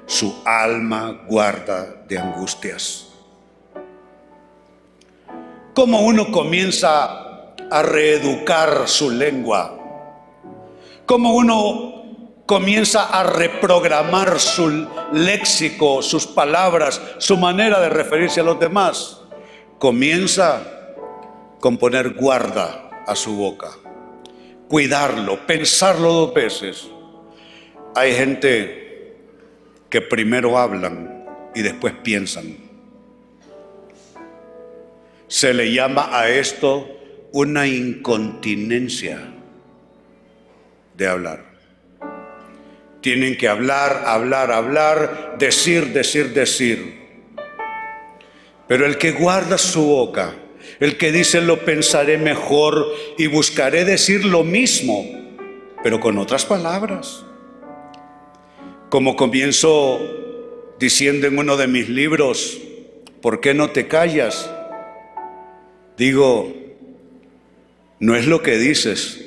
su 0.04 0.42
alma 0.44 1.24
guarda 1.26 2.04
de 2.06 2.18
angustias. 2.18 3.09
¿Cómo 5.74 6.00
uno 6.00 6.30
comienza 6.30 7.54
a 7.70 7.82
reeducar 7.82 8.88
su 8.88 9.10
lengua? 9.10 9.76
¿Cómo 11.06 11.34
uno 11.34 12.44
comienza 12.46 13.04
a 13.04 13.22
reprogramar 13.24 14.40
su 14.40 14.88
léxico, 15.12 16.02
sus 16.02 16.26
palabras, 16.26 17.00
su 17.18 17.36
manera 17.36 17.80
de 17.80 17.88
referirse 17.88 18.40
a 18.40 18.44
los 18.44 18.58
demás? 18.58 19.20
comienza 19.80 20.62
con 21.58 21.78
poner 21.78 22.12
guarda 22.12 22.90
a 23.06 23.16
su 23.16 23.34
boca, 23.34 23.70
cuidarlo, 24.68 25.46
pensarlo 25.46 26.12
dos 26.12 26.34
veces. 26.34 26.86
Hay 27.96 28.14
gente 28.14 29.16
que 29.88 30.02
primero 30.02 30.58
hablan 30.58 31.24
y 31.54 31.62
después 31.62 31.94
piensan. 32.02 32.59
Se 35.30 35.54
le 35.54 35.72
llama 35.72 36.08
a 36.10 36.28
esto 36.28 36.90
una 37.30 37.64
incontinencia 37.64 39.32
de 40.96 41.06
hablar. 41.06 41.44
Tienen 43.00 43.38
que 43.38 43.46
hablar, 43.46 44.02
hablar, 44.06 44.50
hablar, 44.50 45.36
decir, 45.38 45.92
decir, 45.92 46.34
decir. 46.34 46.98
Pero 48.66 48.84
el 48.84 48.98
que 48.98 49.12
guarda 49.12 49.56
su 49.56 49.84
boca, 49.84 50.34
el 50.80 50.98
que 50.98 51.12
dice 51.12 51.40
lo 51.40 51.64
pensaré 51.64 52.18
mejor 52.18 52.92
y 53.16 53.28
buscaré 53.28 53.84
decir 53.84 54.24
lo 54.24 54.42
mismo, 54.42 55.06
pero 55.84 56.00
con 56.00 56.18
otras 56.18 56.44
palabras. 56.44 57.24
Como 58.88 59.14
comienzo 59.14 60.00
diciendo 60.80 61.28
en 61.28 61.38
uno 61.38 61.56
de 61.56 61.68
mis 61.68 61.88
libros, 61.88 62.58
¿por 63.22 63.40
qué 63.40 63.54
no 63.54 63.70
te 63.70 63.86
callas? 63.86 64.50
Digo, 66.00 66.50
no 67.98 68.16
es 68.16 68.26
lo 68.26 68.42
que 68.42 68.56
dices, 68.56 69.20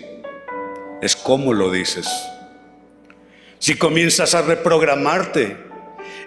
es 1.04 1.16
cómo 1.16 1.54
lo 1.54 1.70
dices. 1.70 2.08
Si 3.60 3.76
comienzas 3.78 4.34
a 4.34 4.42
reprogramarte 4.42 5.56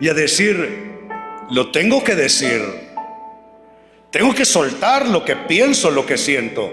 y 0.01 0.09
a 0.09 0.15
decir, 0.15 1.01
lo 1.51 1.73
tengo 1.73 2.05
que 2.05 2.15
decir, 2.15 2.63
tengo 4.13 4.33
que 4.37 4.45
soltar 4.45 5.09
lo 5.09 5.25
que 5.25 5.35
pienso, 5.35 5.91
lo 5.91 6.07
que 6.07 6.17
siento, 6.17 6.71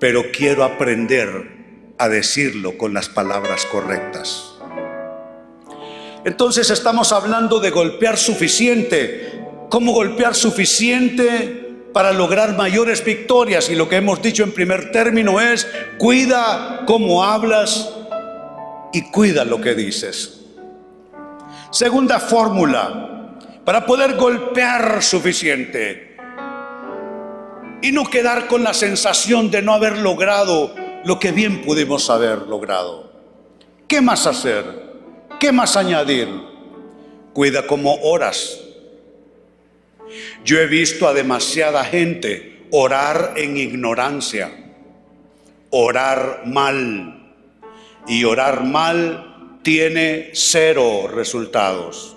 pero 0.00 0.32
quiero 0.32 0.64
aprender 0.64 1.28
a 1.98 2.08
decirlo 2.08 2.78
con 2.78 2.94
las 2.94 3.10
palabras 3.10 3.66
correctas. 3.66 4.54
Entonces 6.24 6.70
estamos 6.70 7.12
hablando 7.12 7.60
de 7.60 7.68
golpear 7.68 8.16
suficiente. 8.16 9.42
¿Cómo 9.68 9.92
golpear 9.92 10.34
suficiente 10.34 11.65
para 11.96 12.12
lograr 12.12 12.54
mayores 12.54 13.02
victorias? 13.02 13.70
Y 13.70 13.74
lo 13.74 13.88
que 13.88 13.96
hemos 13.96 14.20
dicho 14.20 14.44
en 14.44 14.52
primer 14.52 14.92
término 14.92 15.40
es, 15.40 15.66
cuida 15.96 16.82
cómo 16.86 17.24
hablas 17.24 17.90
y 18.92 19.10
cuida 19.10 19.46
lo 19.46 19.62
que 19.62 19.74
dices. 19.74 20.42
Segunda 21.70 22.20
fórmula, 22.20 23.38
para 23.64 23.86
poder 23.86 24.14
golpear 24.16 25.02
suficiente 25.02 26.18
y 27.80 27.92
no 27.92 28.04
quedar 28.10 28.46
con 28.46 28.62
la 28.62 28.74
sensación 28.74 29.50
de 29.50 29.62
no 29.62 29.72
haber 29.72 29.96
logrado 29.96 30.74
lo 31.02 31.18
que 31.18 31.32
bien 31.32 31.62
pudimos 31.62 32.10
haber 32.10 32.42
logrado. 32.42 33.10
¿Qué 33.88 34.02
más 34.02 34.26
hacer? 34.26 34.66
¿Qué 35.40 35.50
más 35.50 35.78
añadir? 35.78 36.28
Cuida 37.32 37.66
como 37.66 37.94
oras. 38.02 38.65
Yo 40.44 40.58
he 40.58 40.66
visto 40.66 41.08
a 41.08 41.14
demasiada 41.14 41.84
gente 41.84 42.66
orar 42.70 43.34
en 43.36 43.56
ignorancia, 43.56 44.50
orar 45.70 46.42
mal. 46.46 47.34
Y 48.08 48.24
orar 48.24 48.64
mal 48.64 49.58
tiene 49.62 50.30
cero 50.32 51.08
resultados. 51.12 52.16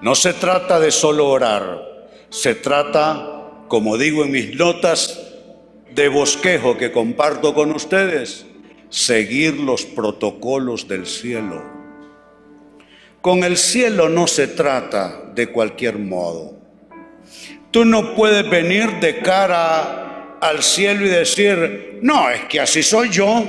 No 0.00 0.14
se 0.14 0.34
trata 0.34 0.78
de 0.78 0.92
solo 0.92 1.28
orar, 1.28 2.08
se 2.30 2.54
trata, 2.54 3.64
como 3.68 3.96
digo 3.96 4.24
en 4.24 4.30
mis 4.30 4.54
notas 4.54 5.20
de 5.94 6.08
bosquejo 6.08 6.76
que 6.76 6.92
comparto 6.92 7.54
con 7.54 7.72
ustedes, 7.72 8.46
seguir 8.90 9.54
los 9.54 9.84
protocolos 9.84 10.86
del 10.86 11.06
cielo. 11.06 11.62
Con 13.20 13.42
el 13.42 13.56
cielo 13.56 14.08
no 14.08 14.26
se 14.26 14.46
trata 14.46 15.32
de 15.34 15.48
cualquier 15.48 15.98
modo. 15.98 16.63
Tú 17.74 17.84
no 17.84 18.14
puedes 18.14 18.48
venir 18.48 19.00
de 19.00 19.18
cara 19.18 20.36
al 20.40 20.62
cielo 20.62 21.06
y 21.06 21.08
decir, 21.08 21.98
no, 22.02 22.30
es 22.30 22.44
que 22.44 22.60
así 22.60 22.84
soy 22.84 23.10
yo, 23.10 23.44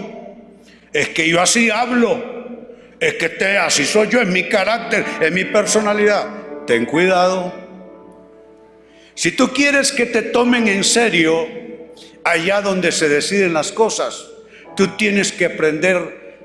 es 0.91 1.09
que 1.09 1.29
yo 1.29 1.39
así 1.39 1.69
hablo, 1.69 2.23
es 2.99 3.13
que 3.13 3.29
te, 3.29 3.59
así 3.59 3.85
soy 3.85 4.07
yo, 4.09 4.19
es 4.19 4.27
mi 4.27 4.49
carácter, 4.49 5.05
es 5.21 5.31
mi 5.31 5.45
personalidad. 5.45 6.25
Ten 6.65 6.87
cuidado. 6.87 7.53
Si 9.13 9.31
tú 9.31 9.49
quieres 9.49 9.91
que 9.91 10.07
te 10.07 10.23
tomen 10.23 10.67
en 10.69 10.83
serio 10.83 11.47
allá 12.23 12.61
donde 12.61 12.91
se 12.91 13.07
deciden 13.07 13.53
las 13.53 13.71
cosas, 13.71 14.25
tú 14.75 14.87
tienes 14.97 15.31
que 15.31 15.45
aprender 15.45 16.41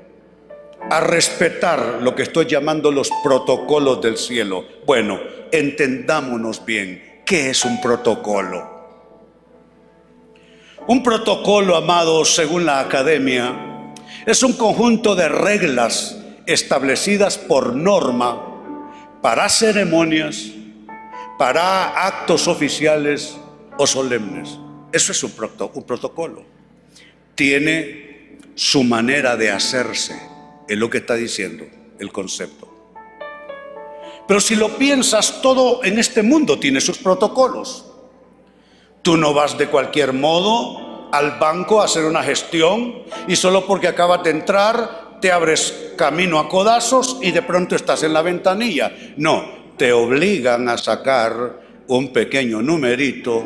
a 0.87 0.99
respetar 0.99 1.97
lo 2.03 2.13
que 2.13 2.21
estoy 2.21 2.45
llamando 2.45 2.91
los 2.91 3.09
protocolos 3.23 4.03
del 4.03 4.17
cielo. 4.17 4.67
Bueno, 4.85 5.19
entendámonos 5.51 6.63
bien, 6.63 7.10
¿qué 7.25 7.49
es 7.49 7.65
un 7.65 7.79
protocolo? 7.81 8.69
Un 10.87 11.03
protocolo, 11.03 11.75
amados, 11.75 12.35
según 12.35 12.65
la 12.65 12.79
academia, 12.79 13.93
es 14.25 14.43
un 14.43 14.53
conjunto 14.53 15.15
de 15.15 15.29
reglas 15.29 16.17
establecidas 16.45 17.37
por 17.37 17.75
norma 17.75 18.47
para 19.21 19.47
ceremonias, 19.49 20.47
para 21.37 22.07
actos 22.07 22.47
oficiales 22.47 23.37
o 23.77 23.85
solemnes. 23.85 24.57
Eso 24.91 25.11
es 25.11 25.23
un, 25.23 25.33
un 25.73 25.83
protocolo. 25.83 26.43
Tiene 27.35 28.39
su 28.55 28.83
manera 28.83 29.37
de 29.37 29.51
hacerse 29.51 30.31
es 30.71 30.77
lo 30.77 30.89
que 30.89 30.99
está 30.99 31.15
diciendo 31.15 31.65
el 31.99 32.11
concepto. 32.13 32.70
Pero 34.31 34.39
si 34.39 34.55
lo 34.55 34.77
piensas, 34.77 35.41
todo 35.41 35.83
en 35.83 35.99
este 35.99 36.23
mundo 36.23 36.57
tiene 36.57 36.79
sus 36.79 36.97
protocolos. 36.97 37.83
Tú 39.01 39.17
no 39.17 39.33
vas 39.33 39.57
de 39.57 39.67
cualquier 39.67 40.13
modo 40.13 41.09
al 41.11 41.37
banco 41.37 41.81
a 41.81 41.83
hacer 41.83 42.05
una 42.05 42.23
gestión 42.23 43.03
y 43.27 43.35
solo 43.35 43.67
porque 43.67 43.89
acabas 43.89 44.23
de 44.23 44.29
entrar 44.29 45.19
te 45.19 45.33
abres 45.33 45.91
camino 45.97 46.39
a 46.39 46.47
codazos 46.47 47.17
y 47.21 47.31
de 47.31 47.41
pronto 47.41 47.75
estás 47.75 48.03
en 48.03 48.13
la 48.13 48.21
ventanilla. 48.21 48.95
No, 49.17 49.43
te 49.75 49.91
obligan 49.91 50.69
a 50.69 50.77
sacar 50.77 51.83
un 51.87 52.13
pequeño 52.13 52.61
numerito 52.61 53.43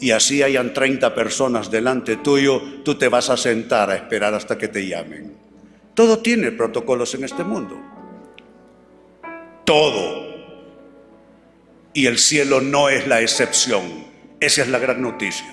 y 0.00 0.10
así 0.10 0.42
hayan 0.42 0.72
30 0.72 1.14
personas 1.14 1.70
delante 1.70 2.16
tuyo, 2.16 2.62
tú 2.82 2.94
te 2.94 3.08
vas 3.08 3.28
a 3.28 3.36
sentar 3.36 3.90
a 3.90 3.96
esperar 3.96 4.32
hasta 4.32 4.56
que 4.56 4.68
te 4.68 4.86
llamen. 4.86 5.36
Todo 5.92 6.20
tiene 6.20 6.50
protocolos 6.50 7.14
en 7.14 7.24
este 7.24 7.44
mundo. 7.44 7.76
Todo. 9.64 10.24
Y 11.92 12.06
el 12.06 12.18
cielo 12.18 12.60
no 12.60 12.88
es 12.88 13.06
la 13.06 13.20
excepción. 13.20 14.04
Esa 14.40 14.62
es 14.62 14.68
la 14.68 14.78
gran 14.78 15.00
noticia. 15.00 15.46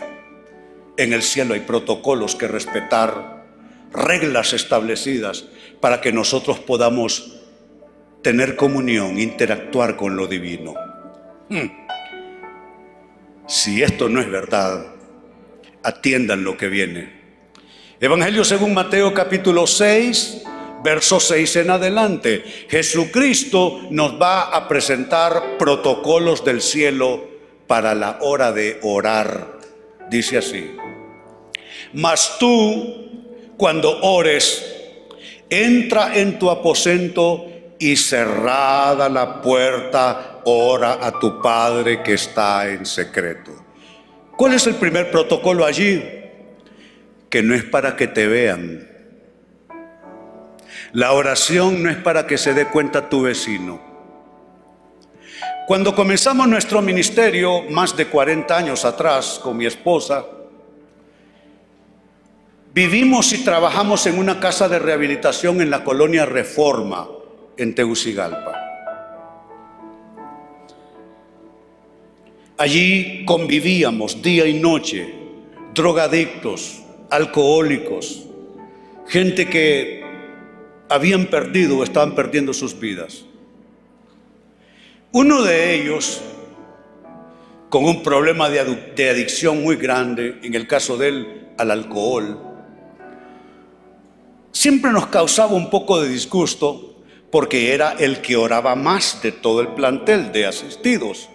En 0.98 1.14
el 1.14 1.22
cielo 1.22 1.54
hay 1.54 1.62
protocolos 1.62 2.36
que 2.36 2.48
respetar, 2.48 3.46
reglas 3.92 4.54
establecidas 4.54 5.46
para 5.80 6.02
que 6.02 6.12
nosotros 6.12 6.60
podamos 6.60 7.40
tener 8.22 8.56
comunión, 8.56 9.20
interactuar 9.20 9.96
con 9.96 10.16
lo 10.16 10.28
divino. 10.28 10.74
Hmm. 11.50 11.70
Si 13.48 13.82
esto 13.82 14.10
no 14.10 14.22
es 14.22 14.30
verdad, 14.30 14.88
atiendan 15.84 16.44
lo 16.44 16.58
que 16.58 16.68
viene. 16.68 17.22
Evangelio 18.00 18.44
según 18.44 18.74
Mateo 18.74 19.14
capítulo 19.14 19.68
6, 19.68 20.44
verso 20.84 21.20
6 21.20 21.56
en 21.58 21.70
adelante. 21.70 22.44
Jesucristo 22.70 23.82
nos 23.90 24.22
va 24.22 24.44
a 24.56 24.68
presentar 24.68 25.58
protocolos 25.58 26.44
del 26.44 26.62
cielo 26.62 27.24
para 27.68 27.96
la 27.96 28.20
hora 28.22 28.52
de 28.52 28.80
orar. 28.82 29.60
Dice 30.10 30.38
así. 30.38 30.76
Mas 31.94 32.38
tú, 32.40 33.54
cuando 33.58 34.02
ores, 34.02 34.66
entra 35.50 36.16
en 36.18 36.40
tu 36.40 36.50
aposento 36.50 37.48
y 37.80 37.96
cerrada 37.96 39.10
la 39.10 39.42
puerta, 39.42 40.42
ora 40.46 41.00
a 41.02 41.20
tu 41.20 41.42
Padre 41.42 42.04
que 42.04 42.14
está 42.14 42.70
en 42.70 42.86
secreto. 42.86 43.52
¿Cuál 44.38 44.54
es 44.54 44.68
el 44.68 44.76
primer 44.76 45.12
protocolo 45.12 45.66
allí? 45.66 46.02
que 47.32 47.42
no 47.42 47.56
es 47.56 47.64
para 47.64 47.96
que 47.96 48.08
te 48.08 48.28
vean. 48.28 48.91
La 50.94 51.14
oración 51.14 51.82
no 51.84 51.90
es 51.90 51.98
para 51.98 52.28
que 52.28 52.38
se 52.38 52.54
dé 52.54 52.66
cuenta 52.66 53.10
tu 53.10 53.22
vecino. 53.22 53.80
Cuando 55.68 55.96
comenzamos 55.96 56.50
nuestro 56.50 56.82
ministerio, 56.82 57.62
más 57.70 57.96
de 57.96 58.08
40 58.08 58.58
años 58.58 58.84
atrás, 58.84 59.40
con 59.42 59.56
mi 59.56 59.66
esposa, 59.66 60.26
vivimos 62.74 63.32
y 63.32 63.44
trabajamos 63.44 64.06
en 64.06 64.20
una 64.20 64.40
casa 64.42 64.68
de 64.68 64.80
rehabilitación 64.80 65.62
en 65.62 65.70
la 65.70 65.86
colonia 65.86 66.26
Reforma, 66.26 67.08
en 67.56 67.74
Tegucigalpa. 67.74 68.52
Allí 72.58 73.24
convivíamos 73.24 74.22
día 74.22 74.46
y 74.46 74.60
noche, 74.60 75.16
drogadictos, 75.74 76.82
alcohólicos, 77.10 78.26
gente 79.08 79.48
que 79.48 80.01
habían 80.92 81.28
perdido 81.28 81.78
o 81.78 81.84
estaban 81.84 82.16
perdiendo 82.16 82.54
sus 82.54 82.80
vidas. 82.80 83.26
Uno 85.14 85.42
de 85.42 85.76
ellos, 85.76 86.22
con 87.70 87.86
un 87.86 88.04
problema 88.04 88.50
de, 88.50 89.10
adicción 89.10 89.64
muy 89.64 89.76
grande, 89.76 90.40
en 90.44 90.54
el 90.54 90.68
caso 90.68 90.98
de 90.98 91.08
él 91.08 91.48
al 91.58 91.72
alcohol, 91.72 92.40
siempre 94.52 94.92
nos 94.92 95.08
causaba 95.08 95.54
un 95.54 95.70
poco 95.70 96.02
de 96.02 96.10
disgusto 96.10 97.04
porque 97.32 97.74
era 97.74 97.94
el 97.94 98.22
que 98.22 98.36
oraba 98.36 98.76
más 98.76 99.22
de 99.22 99.32
todo 99.32 99.62
el 99.62 99.70
plantel 99.70 100.32
de 100.32 100.46
asistidos. 100.46 101.30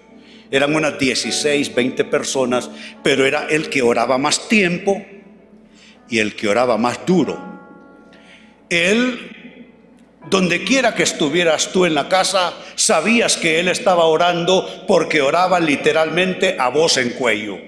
Eran 0.50 0.74
unas 0.74 0.98
16, 0.98 1.74
20 1.74 2.04
personas, 2.04 2.70
pero 3.02 3.24
era 3.24 3.46
el 3.48 3.68
que 3.68 3.82
oraba 3.82 4.16
más 4.16 4.48
tiempo 4.48 5.04
y 6.08 6.18
el 6.18 6.36
que 6.36 6.48
oraba 6.48 6.76
más 6.78 7.04
duro. 7.04 7.38
Él, 8.68 9.35
donde 10.28 10.64
quiera 10.64 10.94
que 10.94 11.04
estuvieras 11.04 11.70
tú 11.72 11.86
en 11.86 11.94
la 11.94 12.08
casa, 12.08 12.52
sabías 12.74 13.36
que 13.36 13.60
él 13.60 13.68
estaba 13.68 14.04
orando 14.04 14.84
porque 14.86 15.22
oraba 15.22 15.60
literalmente 15.60 16.56
a 16.58 16.68
voz 16.68 16.96
en 16.96 17.10
cuello. 17.10 17.58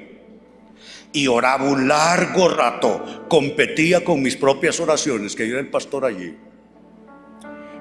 y 1.10 1.26
oraba 1.26 1.64
un 1.64 1.88
largo 1.88 2.50
rato, 2.50 3.24
competía 3.28 4.04
con 4.04 4.22
mis 4.22 4.36
propias 4.36 4.78
oraciones, 4.78 5.34
que 5.34 5.46
yo 5.46 5.54
era 5.54 5.60
el 5.60 5.70
pastor 5.70 6.04
allí. 6.04 6.36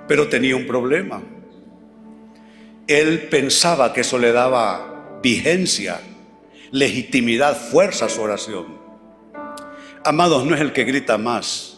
Pero 0.07 0.29
tenía 0.29 0.55
un 0.55 0.65
problema. 0.65 1.21
Él 2.87 3.27
pensaba 3.29 3.91
que 3.91 4.01
eso 4.01 4.17
le 4.17 4.31
daba 4.31 5.19
vigencia, 5.21 5.99
legitimidad, 6.71 7.57
fuerza 7.57 8.05
a 8.05 8.09
su 8.09 8.21
oración. 8.21 8.77
Amados, 10.05 10.45
no 10.45 10.55
es 10.55 10.61
el 10.61 10.71
que 10.71 10.85
grita 10.85 11.17
más, 11.17 11.76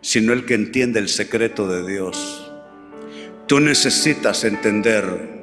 sino 0.00 0.32
el 0.32 0.46
que 0.46 0.54
entiende 0.54 1.00
el 1.00 1.08
secreto 1.08 1.68
de 1.68 1.86
Dios. 1.86 2.50
Tú 3.46 3.60
necesitas 3.60 4.44
entender 4.44 5.36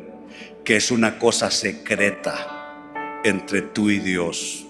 que 0.63 0.75
es 0.75 0.91
una 0.91 1.19
cosa 1.19 1.51
secreta 1.51 3.21
entre 3.23 3.61
tú 3.61 3.89
y 3.89 3.99
Dios. 3.99 4.65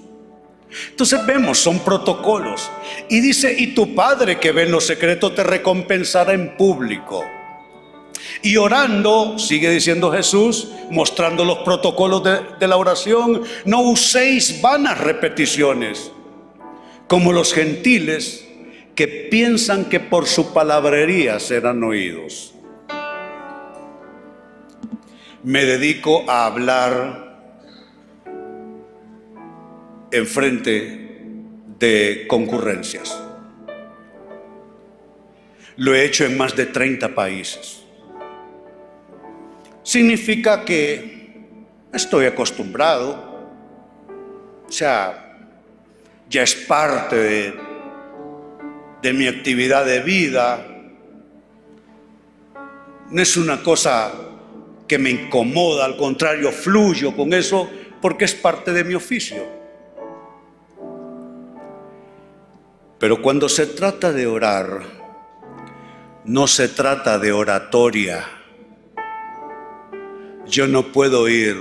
Entonces 0.89 1.25
vemos, 1.25 1.59
son 1.59 1.79
protocolos. 1.79 2.69
Y 3.09 3.19
dice, 3.19 3.55
y 3.57 3.73
tu 3.73 3.93
Padre 3.93 4.39
que 4.39 4.51
ve 4.51 4.63
en 4.63 4.71
lo 4.71 4.81
secreto 4.81 5.31
te 5.33 5.43
recompensará 5.43 6.33
en 6.33 6.57
público. 6.57 7.23
Y 8.41 8.57
orando, 8.57 9.37
sigue 9.37 9.69
diciendo 9.69 10.11
Jesús, 10.11 10.69
mostrando 10.89 11.45
los 11.45 11.59
protocolos 11.59 12.23
de, 12.23 12.39
de, 12.59 12.67
la 12.67 12.77
oración, 12.77 13.43
no 13.65 13.81
uséis 13.81 14.61
vanas 14.61 14.97
repeticiones, 14.99 16.11
como 17.07 17.31
los 17.31 17.53
gentiles 17.53 18.45
que 18.95 19.07
piensan 19.07 19.85
que 19.85 19.99
por 19.99 20.27
su 20.27 20.53
palabrería 20.53 21.39
serán 21.39 21.83
oídos. 21.83 22.53
Me 25.43 25.65
dedico 25.65 26.29
a 26.29 26.45
hablar 26.45 27.23
en 30.11 30.27
frente 30.27 31.03
de 31.79 32.25
concurrencias. 32.27 33.19
Lo 35.75 35.95
he 35.95 36.05
hecho 36.05 36.25
en 36.25 36.37
más 36.37 36.55
de 36.55 36.67
30 36.67 37.15
países. 37.15 37.83
Significa 39.81 40.63
que 40.63 41.41
estoy 41.91 42.25
acostumbrado, 42.25 43.51
o 44.67 44.71
sea, 44.71 45.35
ya 46.29 46.43
es 46.43 46.55
parte 46.55 47.15
de, 47.15 47.72
de 49.03 49.13
mi 49.13 49.27
actividad 49.27 49.85
de 49.85 49.99
vida, 49.99 50.65
no 53.11 53.21
es 53.21 53.37
una 53.37 53.61
cosa 53.61 54.11
que 54.87 54.97
me 54.97 55.11
incomoda, 55.11 55.85
al 55.85 55.97
contrario, 55.97 56.51
fluyo 56.51 57.15
con 57.15 57.33
eso 57.33 57.69
porque 58.01 58.25
es 58.25 58.33
parte 58.33 58.71
de 58.71 58.83
mi 58.83 58.95
oficio. 58.95 59.45
Pero 62.97 63.21
cuando 63.21 63.49
se 63.49 63.67
trata 63.67 64.13
de 64.13 64.25
orar, 64.25 64.81
no 66.23 66.47
se 66.47 66.69
trata 66.69 67.19
de 67.19 67.33
oratoria. 67.33 68.23
Yo 70.47 70.67
no 70.67 70.93
puedo 70.93 71.27
ir 71.27 71.57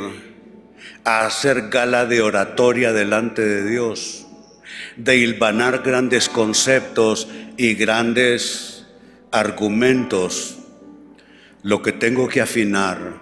a 1.05 1.26
hacer 1.26 1.68
gala 1.68 2.07
de 2.07 2.22
oratoria 2.22 2.92
delante 2.92 3.42
de 3.42 3.68
Dios, 3.68 4.22
de 4.96 5.16
hilvanar 5.16 5.83
grandes 5.83 6.28
conceptos 6.28 7.28
y 7.57 7.74
grandes 7.74 8.87
argumentos. 9.31 10.59
Lo 11.62 11.83
que 11.83 11.92
tengo 11.92 12.28
que 12.28 12.40
afinar 12.40 13.20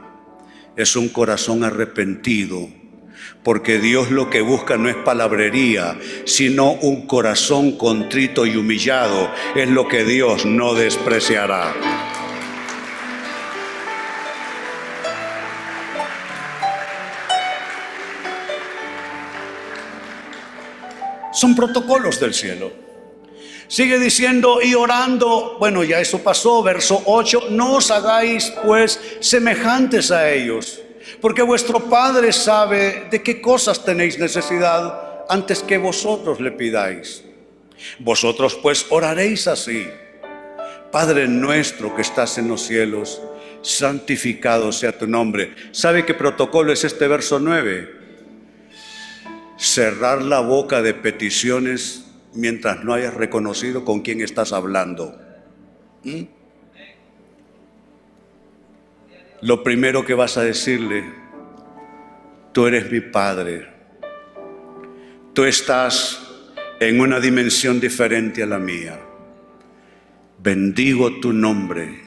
es 0.77 0.97
un 0.97 1.09
corazón 1.09 1.65
arrepentido 1.65 2.69
porque 3.43 3.79
Dios 3.79 4.11
lo 4.11 4.29
que 4.29 4.41
busca 4.41 4.77
no 4.77 4.89
es 4.89 4.97
palabrería, 4.97 5.99
sino 6.25 6.73
un 6.73 7.07
corazón 7.07 7.73
contrito 7.73 8.45
y 8.47 8.57
humillado. 8.57 9.31
Es 9.55 9.69
lo 9.69 9.89
que 9.89 10.05
Dios 10.05 10.45
no 10.45 10.75
despreciará. 10.75 12.10
Son 21.33 21.55
protocolos 21.55 22.19
del 22.21 22.35
cielo. 22.35 22.73
Sigue 23.69 23.99
diciendo 23.99 24.61
y 24.63 24.75
orando, 24.75 25.57
bueno, 25.61 25.85
ya 25.85 26.01
eso 26.01 26.19
pasó, 26.19 26.63
verso 26.63 27.03
8, 27.07 27.45
no 27.51 27.75
os 27.75 27.91
hagáis 27.91 28.53
pues 28.65 29.01
semejantes 29.21 30.11
a 30.11 30.31
ellos 30.31 30.81
porque 31.21 31.43
vuestro 31.43 31.81
Padre 31.81 32.33
sabe 32.33 33.07
de 33.11 33.23
qué 33.23 33.41
cosas 33.41 33.85
tenéis 33.85 34.19
necesidad 34.19 35.25
antes 35.29 35.63
que 35.63 35.79
vosotros 35.79 36.41
le 36.41 36.53
pidáis. 36.53 37.25
Vosotros 37.99 38.59
pues 38.61 38.87
oraréis 38.91 39.47
así. 39.47 39.87
Padre 40.91 41.29
nuestro 41.29 41.95
que 41.95 42.03
estás 42.03 42.37
en 42.39 42.49
los 42.49 42.63
cielos, 42.63 43.21
santificado 43.63 44.73
sea 44.73 44.99
tu 44.99 45.07
nombre. 45.07 45.55
¿Sabe 45.73 46.05
qué 46.05 46.15
protocolo 46.15 46.73
es 46.73 46.85
este 46.85 47.07
verso 47.07 47.39
9? 47.39 48.00
Cerrar 49.61 50.23
la 50.23 50.41
boca 50.41 50.83
de 50.83 50.95
peticiones 50.95 52.07
mientras 52.35 52.83
no 52.83 52.95
hayas 52.95 53.15
reconocido 53.15 53.85
con 53.85 54.01
quién 54.01 54.21
estás 54.21 54.53
hablando. 54.53 55.17
¿Mm? 56.03 56.41
lo 59.43 59.63
primero 59.63 60.05
que 60.05 60.15
vas 60.15 60.37
a 60.37 60.43
decirle, 60.43 61.05
tú 62.53 62.67
eres 62.67 62.91
mi 62.91 63.01
Padre, 63.01 63.69
tú 65.33 65.45
estás 65.45 66.21
en 66.79 67.01
una 67.01 67.21
dimensión 67.21 67.81
diferente 67.81 68.43
a 68.43 68.47
la 68.47 68.59
mía. 68.59 69.01
Bendigo 70.43 71.21
tu 71.21 71.33
nombre, 71.33 72.03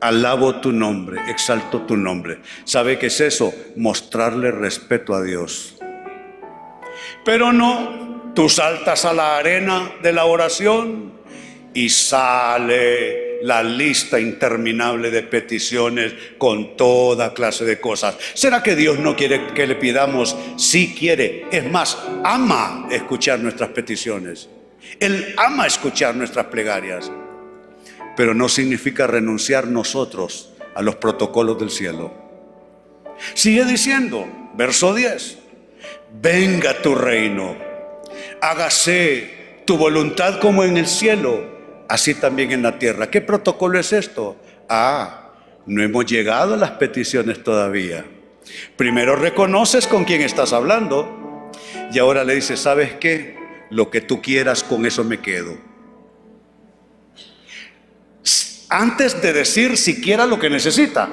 alabo 0.00 0.60
tu 0.60 0.72
nombre, 0.72 1.20
exalto 1.28 1.82
tu 1.82 1.96
nombre. 1.96 2.40
¿Sabe 2.64 2.98
qué 2.98 3.06
es 3.06 3.20
eso? 3.20 3.52
Mostrarle 3.76 4.50
respeto 4.50 5.14
a 5.14 5.22
Dios. 5.22 5.79
Pero 7.24 7.52
no, 7.52 8.32
tú 8.34 8.48
saltas 8.48 9.04
a 9.04 9.12
la 9.12 9.36
arena 9.36 9.92
de 10.02 10.12
la 10.12 10.24
oración 10.24 11.12
y 11.74 11.88
sale 11.88 13.30
la 13.42 13.62
lista 13.62 14.20
interminable 14.20 15.10
de 15.10 15.22
peticiones 15.22 16.12
con 16.38 16.76
toda 16.76 17.32
clase 17.32 17.64
de 17.64 17.80
cosas. 17.80 18.16
¿Será 18.34 18.62
que 18.62 18.76
Dios 18.76 18.98
no 18.98 19.16
quiere 19.16 19.48
que 19.54 19.66
le 19.66 19.76
pidamos? 19.76 20.36
Sí 20.56 20.94
quiere. 20.98 21.46
Es 21.50 21.68
más, 21.70 21.98
ama 22.24 22.88
escuchar 22.90 23.40
nuestras 23.40 23.70
peticiones. 23.70 24.48
Él 24.98 25.34
ama 25.36 25.66
escuchar 25.66 26.14
nuestras 26.14 26.46
plegarias. 26.46 27.10
Pero 28.16 28.34
no 28.34 28.48
significa 28.48 29.06
renunciar 29.06 29.66
nosotros 29.68 30.52
a 30.74 30.82
los 30.82 30.96
protocolos 30.96 31.58
del 31.58 31.70
cielo. 31.70 32.12
Sigue 33.34 33.64
diciendo, 33.64 34.26
verso 34.54 34.94
10, 34.94 35.38
venga 36.12 36.80
tu 36.82 36.94
reino, 36.94 37.56
hágase 38.40 39.62
tu 39.64 39.76
voluntad 39.76 40.40
como 40.40 40.64
en 40.64 40.76
el 40.76 40.86
cielo 40.86 41.60
así 41.90 42.14
también 42.14 42.52
en 42.52 42.62
la 42.62 42.78
tierra. 42.78 43.10
¿Qué 43.10 43.20
protocolo 43.20 43.78
es 43.78 43.92
esto? 43.92 44.36
Ah, 44.68 45.32
no 45.66 45.82
hemos 45.82 46.06
llegado 46.06 46.54
a 46.54 46.56
las 46.56 46.70
peticiones 46.72 47.42
todavía. 47.42 48.04
Primero 48.76 49.16
reconoces 49.16 49.88
con 49.88 50.04
quién 50.04 50.22
estás 50.22 50.52
hablando 50.52 51.50
y 51.92 51.98
ahora 51.98 52.22
le 52.22 52.36
dices, 52.36 52.60
¿sabes 52.60 52.92
qué? 53.00 53.36
Lo 53.70 53.90
que 53.90 54.00
tú 54.00 54.22
quieras, 54.22 54.62
con 54.62 54.86
eso 54.86 55.02
me 55.02 55.18
quedo. 55.18 55.58
Antes 58.68 59.20
de 59.20 59.32
decir 59.32 59.76
siquiera 59.76 60.26
lo 60.26 60.38
que 60.38 60.48
necesita, 60.48 61.08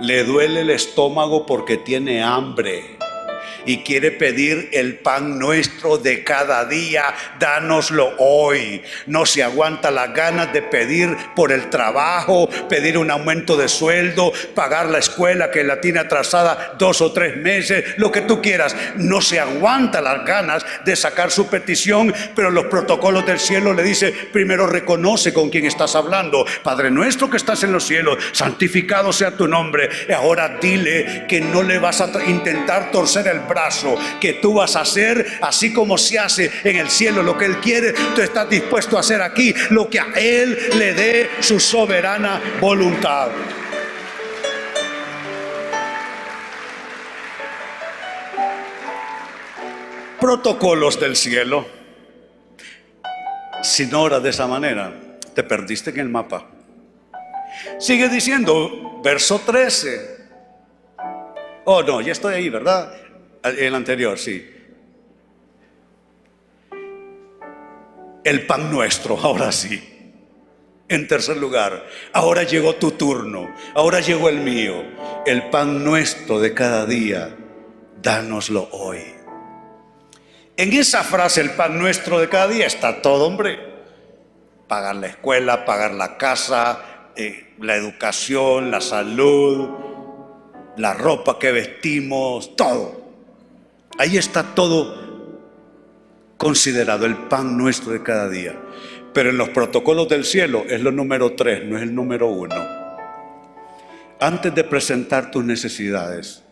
le 0.00 0.24
duele 0.24 0.60
el 0.60 0.70
estómago 0.70 1.46
porque 1.46 1.78
tiene 1.78 2.22
hambre 2.22 2.98
y 3.66 3.78
quiere 3.78 4.10
pedir 4.10 4.68
el 4.72 4.96
pan 4.96 5.38
nuestro 5.38 5.98
de 5.98 6.24
cada 6.24 6.64
día, 6.64 7.04
dánoslo 7.38 8.14
hoy. 8.18 8.82
No 9.06 9.26
se 9.26 9.42
aguanta 9.42 9.90
las 9.90 10.12
ganas 10.14 10.52
de 10.52 10.62
pedir 10.62 11.16
por 11.34 11.52
el 11.52 11.70
trabajo, 11.70 12.48
pedir 12.68 12.98
un 12.98 13.10
aumento 13.10 13.56
de 13.56 13.68
sueldo, 13.68 14.32
pagar 14.54 14.86
la 14.86 14.98
escuela 14.98 15.50
que 15.50 15.64
la 15.64 15.80
tiene 15.80 16.00
atrasada 16.00 16.74
dos 16.78 17.00
o 17.00 17.12
tres 17.12 17.36
meses, 17.36 17.84
lo 17.96 18.10
que 18.10 18.22
tú 18.22 18.40
quieras. 18.40 18.76
No 18.96 19.20
se 19.20 19.40
aguanta 19.40 20.00
las 20.00 20.24
ganas 20.24 20.64
de 20.84 20.96
sacar 20.96 21.30
su 21.30 21.48
petición, 21.48 22.14
pero 22.34 22.50
los 22.50 22.66
protocolos 22.66 23.26
del 23.26 23.38
cielo 23.38 23.72
le 23.72 23.82
dice, 23.82 24.12
primero 24.32 24.66
reconoce 24.66 25.32
con 25.32 25.50
quién 25.50 25.66
estás 25.66 25.94
hablando. 25.94 26.44
Padre 26.62 26.90
nuestro 26.90 27.30
que 27.30 27.36
estás 27.36 27.62
en 27.62 27.72
los 27.72 27.84
cielos, 27.84 28.18
santificado 28.32 29.12
sea 29.12 29.36
tu 29.36 29.48
nombre. 29.48 29.88
Y 30.08 30.12
ahora 30.12 30.58
dile 30.60 31.26
que 31.28 31.40
no 31.40 31.62
le 31.62 31.78
vas 31.78 32.00
a 32.00 32.10
intentar 32.26 32.90
torcer 32.90 33.26
el 33.28 33.40
que 34.20 34.34
tú 34.34 34.54
vas 34.54 34.76
a 34.76 34.80
hacer 34.80 35.38
así 35.40 35.72
como 35.72 35.98
se 35.98 36.18
hace 36.18 36.50
en 36.64 36.76
el 36.76 36.88
cielo 36.88 37.22
lo 37.22 37.36
que 37.36 37.46
Él 37.46 37.58
quiere, 37.58 37.92
tú 38.14 38.20
estás 38.20 38.48
dispuesto 38.48 38.96
a 38.96 39.00
hacer 39.00 39.22
aquí 39.22 39.54
lo 39.70 39.88
que 39.88 40.00
a 40.00 40.12
Él 40.16 40.58
le 40.76 40.94
dé 40.94 41.30
su 41.40 41.58
soberana 41.60 42.40
voluntad. 42.60 43.30
protocolos 50.22 51.00
del 51.00 51.16
cielo. 51.16 51.66
Si 53.60 53.86
no 53.86 54.02
oras 54.02 54.22
de 54.22 54.30
esa 54.30 54.46
manera, 54.46 54.92
te 55.34 55.42
perdiste 55.42 55.90
en 55.90 55.98
el 55.98 56.08
mapa. 56.08 56.48
Sigue 57.80 58.08
diciendo, 58.08 59.00
verso 59.02 59.40
13. 59.44 60.16
Oh, 61.64 61.82
no, 61.82 62.00
ya 62.00 62.12
estoy 62.12 62.34
ahí, 62.34 62.48
¿verdad? 62.48 62.94
El 63.42 63.74
anterior, 63.74 64.18
sí. 64.18 64.48
El 68.24 68.46
pan 68.46 68.70
nuestro, 68.70 69.18
ahora 69.18 69.50
sí. 69.50 69.88
En 70.88 71.08
tercer 71.08 71.38
lugar, 71.38 71.86
ahora 72.12 72.42
llegó 72.42 72.74
tu 72.74 72.92
turno, 72.92 73.52
ahora 73.74 74.00
llegó 74.00 74.28
el 74.28 74.40
mío. 74.40 74.84
El 75.26 75.48
pan 75.50 75.82
nuestro 75.82 76.38
de 76.38 76.54
cada 76.54 76.86
día, 76.86 77.34
dánoslo 78.00 78.68
hoy. 78.72 79.00
En 80.56 80.72
esa 80.74 81.02
frase, 81.02 81.40
el 81.40 81.52
pan 81.52 81.78
nuestro 81.78 82.20
de 82.20 82.28
cada 82.28 82.46
día, 82.46 82.66
está 82.66 83.00
todo, 83.00 83.26
hombre. 83.26 83.58
Pagar 84.68 84.96
la 84.96 85.06
escuela, 85.08 85.64
pagar 85.64 85.94
la 85.94 86.16
casa, 86.18 87.10
eh, 87.16 87.54
la 87.58 87.74
educación, 87.74 88.70
la 88.70 88.80
salud, 88.80 89.70
la 90.76 90.92
ropa 90.94 91.38
que 91.38 91.52
vestimos, 91.52 92.54
todo. 92.54 93.01
Ahí 94.02 94.16
está 94.16 94.56
todo 94.56 94.96
considerado, 96.36 97.06
el 97.06 97.14
pan 97.28 97.56
nuestro 97.56 97.92
de 97.92 98.02
cada 98.02 98.28
día. 98.28 98.60
Pero 99.14 99.30
en 99.30 99.38
los 99.38 99.50
protocolos 99.50 100.08
del 100.08 100.24
cielo 100.24 100.64
es 100.68 100.80
lo 100.80 100.90
número 100.90 101.36
tres, 101.36 101.64
no 101.64 101.76
es 101.76 101.84
el 101.84 101.94
número 101.94 102.26
uno. 102.26 102.56
Antes 104.18 104.52
de 104.56 104.64
presentar 104.64 105.30
tus 105.30 105.44
necesidades, 105.44 106.42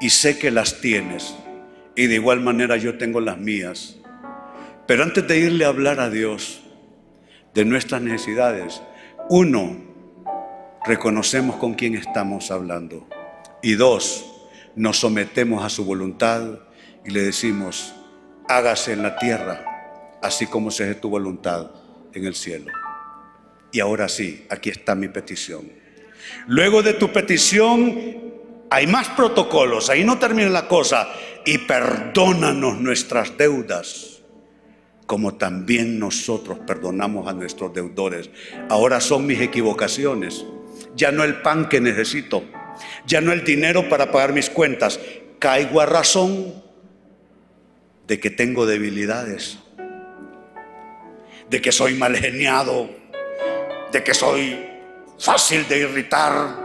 y 0.00 0.08
sé 0.08 0.38
que 0.38 0.50
las 0.50 0.80
tienes, 0.80 1.34
y 1.94 2.06
de 2.06 2.14
igual 2.14 2.40
manera 2.40 2.78
yo 2.78 2.96
tengo 2.96 3.20
las 3.20 3.36
mías, 3.36 3.98
pero 4.86 5.02
antes 5.02 5.28
de 5.28 5.40
irle 5.40 5.66
a 5.66 5.68
hablar 5.68 6.00
a 6.00 6.08
Dios 6.08 6.62
de 7.52 7.66
nuestras 7.66 8.00
necesidades, 8.00 8.80
uno, 9.28 9.76
reconocemos 10.86 11.56
con 11.56 11.74
quién 11.74 11.96
estamos 11.96 12.50
hablando. 12.50 13.06
Y 13.62 13.74
dos, 13.74 14.24
nos 14.74 15.00
sometemos 15.00 15.62
a 15.62 15.68
su 15.68 15.84
voluntad 15.84 16.60
y 17.08 17.10
le 17.10 17.22
decimos, 17.22 17.94
hágase 18.48 18.92
en 18.92 19.02
la 19.02 19.16
tierra, 19.16 19.64
así 20.22 20.46
como 20.46 20.70
se 20.70 20.90
es 20.90 21.00
tu 21.00 21.08
voluntad 21.08 21.70
en 22.12 22.26
el 22.26 22.34
cielo. 22.34 22.70
Y 23.72 23.80
ahora 23.80 24.10
sí, 24.10 24.46
aquí 24.50 24.68
está 24.68 24.94
mi 24.94 25.08
petición. 25.08 25.72
Luego 26.46 26.82
de 26.82 26.92
tu 26.92 27.10
petición 27.10 27.96
hay 28.70 28.86
más 28.86 29.08
protocolos, 29.08 29.88
ahí 29.88 30.04
no 30.04 30.18
termina 30.18 30.50
la 30.50 30.68
cosa. 30.68 31.08
Y 31.46 31.56
perdónanos 31.56 32.78
nuestras 32.78 33.38
deudas, 33.38 34.20
como 35.06 35.36
también 35.36 35.98
nosotros 35.98 36.58
perdonamos 36.66 37.26
a 37.26 37.32
nuestros 37.32 37.72
deudores. 37.72 38.28
Ahora 38.68 39.00
son 39.00 39.24
mis 39.24 39.40
equivocaciones 39.40 40.44
ya 40.94 41.12
no 41.12 41.24
el 41.24 41.40
pan 41.42 41.68
que 41.68 41.80
necesito, 41.80 42.44
ya 43.06 43.20
no 43.20 43.32
el 43.32 43.44
dinero 43.44 43.88
para 43.88 44.10
pagar 44.10 44.32
mis 44.32 44.50
cuentas. 44.50 45.00
Caigo 45.38 45.80
a 45.80 45.86
razón 45.86 46.67
de 48.08 48.18
que 48.18 48.30
tengo 48.30 48.64
debilidades, 48.64 49.58
de 51.50 51.60
que 51.60 51.70
soy 51.70 51.92
mal 51.92 52.16
geniado, 52.16 52.88
de 53.92 54.02
que 54.02 54.14
soy 54.14 54.58
fácil 55.18 55.68
de 55.68 55.80
irritar, 55.80 56.56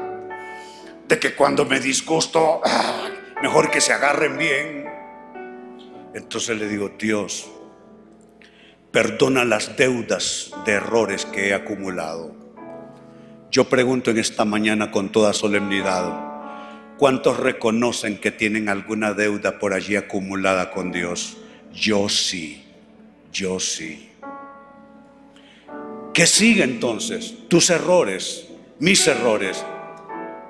de 1.06 1.20
que 1.20 1.36
cuando 1.36 1.66
me 1.66 1.82
disgusto, 1.82 2.62
ah, 2.64 3.10
mejor 3.42 3.70
que 3.70 3.82
se 3.82 3.92
agarren 3.92 4.38
bien. 4.38 4.86
Entonces 6.14 6.58
le 6.58 6.70
digo, 6.70 6.92
Dios, 6.98 7.52
perdona 8.92 9.44
las 9.44 9.76
deudas 9.76 10.50
de 10.66 10.72
errores 10.72 11.26
que 11.26 11.50
he 11.50 11.54
acumulado. 11.54 12.34
Yo 13.52 13.68
pregunto 13.68 14.12
en 14.12 14.18
esta 14.18 14.46
mañana 14.46 14.92
con 14.92 15.12
toda 15.12 15.34
solemnidad, 15.34 16.33
¿cuántos 16.98 17.40
reconocen 17.40 18.18
que 18.18 18.32
tienen 18.32 18.70
alguna 18.70 19.14
deuda 19.14 19.60
por 19.60 19.74
allí 19.74 19.96
acumulada 19.96 20.72
con 20.72 20.92
Dios? 20.92 21.38
Yo 21.74 22.10
sí, 22.10 22.64
yo 23.32 23.60
sí. 23.60 24.10
¿Qué 26.14 26.28
sigue 26.28 26.64
entonces? 26.64 27.36
Tus 27.48 27.70
errores, 27.70 28.48
mis 28.80 29.08
errores. 29.08 29.66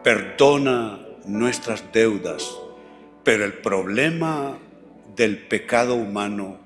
Perdona 0.04 1.00
nuestras 1.26 1.94
deudas, 1.94 2.52
pero 3.24 3.46
el 3.46 3.54
problema 3.54 4.58
del 5.16 5.38
pecado 5.38 5.96
humano 5.96 6.60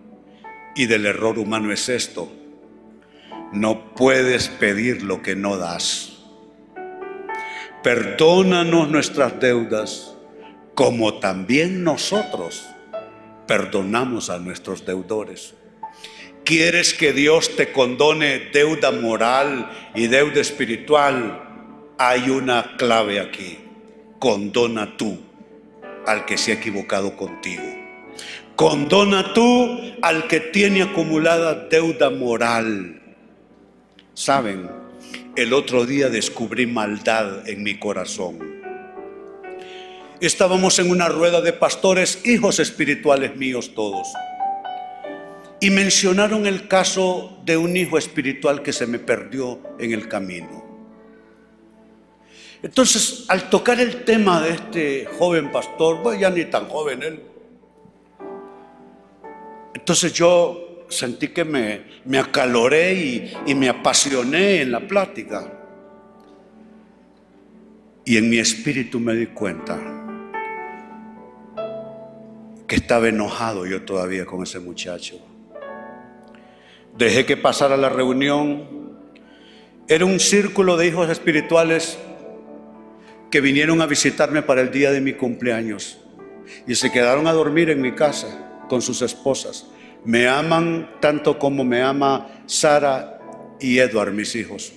y 0.76 0.88
del 0.88 1.06
error 1.06 1.38
humano 1.38 1.72
es 1.72 1.90
esto. 1.90 2.32
No 3.54 3.94
puedes 3.94 4.50
pedir 4.50 5.04
lo 5.04 5.22
que 5.22 5.36
no 5.36 5.58
das. 5.58 6.16
Perdónanos 7.88 8.89
nuestras 8.89 9.39
deudas, 9.39 10.13
como 10.76 11.19
también 11.19 11.86
nosotros 11.86 12.67
perdonamos 13.47 14.30
a 14.30 14.39
nuestros 14.39 14.86
deudores. 14.86 15.54
¿Quieres 16.43 16.93
que 16.93 17.13
Dios 17.13 17.56
te 17.56 17.71
condone 17.71 18.50
deuda 18.52 18.91
moral 18.91 19.71
y 19.95 20.08
deuda 20.08 20.41
espiritual? 20.41 21.41
Hay 21.97 22.30
una 22.30 22.76
clave 22.76 23.21
aquí. 23.21 23.58
Condona 24.19 24.97
tú 24.97 25.21
al 26.06 26.26
que 26.26 26.38
se 26.38 26.52
ha 26.52 26.56
equivocado 26.56 27.15
contigo. 27.15 27.63
Condona 28.58 29.32
tú 29.34 29.80
al 30.02 30.28
que 30.28 30.41
tiene 30.41 30.82
acumulada 30.82 31.69
deuda 31.69 32.10
moral. 32.10 33.02
¿Saben? 34.13 34.77
El 35.38 35.54
otro 35.54 35.86
día 35.86 36.10
descubrí 36.10 36.65
maldad 36.65 37.47
en 37.47 37.62
mi 37.62 37.78
corazón. 37.78 38.39
Estábamos 40.19 40.80
en 40.80 40.89
una 40.89 41.10
rueda 41.10 41.41
de 41.41 41.54
pastores, 41.54 42.26
hijos 42.26 42.58
espirituales 42.58 43.36
míos 43.36 43.73
todos. 43.76 44.08
Y 45.62 45.69
mencionaron 45.69 46.47
el 46.47 46.67
caso 46.67 47.38
de 47.45 47.56
un 47.56 47.78
hijo 47.78 48.00
espiritual 48.00 48.63
que 48.63 48.73
se 48.73 48.88
me 48.88 48.97
perdió 48.97 49.60
en 49.78 49.91
el 49.91 50.08
camino. 50.08 50.65
Entonces, 52.63 53.26
al 53.28 53.47
tocar 53.52 53.80
el 53.80 54.06
tema 54.06 54.41
de 54.41 54.50
este 54.54 55.06
joven 55.19 55.52
pastor, 55.52 56.02
pues 56.02 56.19
ya 56.19 56.32
ni 56.32 56.45
tan 56.45 56.67
joven 56.67 57.04
él. 57.04 57.21
Entonces 59.76 60.13
yo 60.13 60.66
sentí 60.89 61.30
que 61.30 61.43
me, 61.43 61.82
me 62.06 62.19
acaloré 62.19 62.93
y, 62.93 63.34
y 63.45 63.56
me 63.56 63.69
apasioné 63.69 64.62
en 64.62 64.71
la 64.71 64.88
plática. 64.88 65.54
Y 68.06 68.17
en 68.17 68.30
mi 68.30 68.38
espíritu 68.38 69.00
me 69.00 69.13
di 69.13 69.28
cuenta 69.28 69.80
que 72.67 72.76
estaba 72.76 73.08
enojado 73.08 73.65
yo 73.65 73.84
todavía 73.84 74.26
con 74.26 74.43
ese 74.43 74.60
muchacho. 74.60 75.19
Dejé 76.97 77.26
que 77.26 77.38
pasara 77.38 77.78
la 77.78 77.89
reunión. 77.89 78.97
Era 79.88 80.06
un 80.06 80.19
círculo 80.19 80.76
de 80.76 80.88
hijos 80.88 81.10
espirituales 81.10 81.97
que 83.32 83.41
vinieron 83.41 83.82
a 83.82 83.86
visitarme 83.86 84.41
para 84.41 84.62
el 84.62 84.71
día 84.71 84.91
de 84.91 85.02
mi 85.02 85.13
cumpleaños 85.13 86.00
y 86.65 86.76
se 86.76 86.91
quedaron 86.91 87.28
a 87.28 87.34
dormir 87.34 87.69
en 87.69 87.82
mi 87.82 87.93
casa 87.93 88.65
con 88.67 88.82
sus 88.82 89.02
esposas. 89.02 89.67
Me 90.05 90.27
aman 90.27 90.97
tanto 90.99 91.38
como 91.38 91.63
me 91.63 91.81
ama 91.81 92.27
Sara 92.45 93.19
y 93.60 93.79
Edward, 93.79 94.13
mis 94.13 94.36
hijos. 94.36 94.73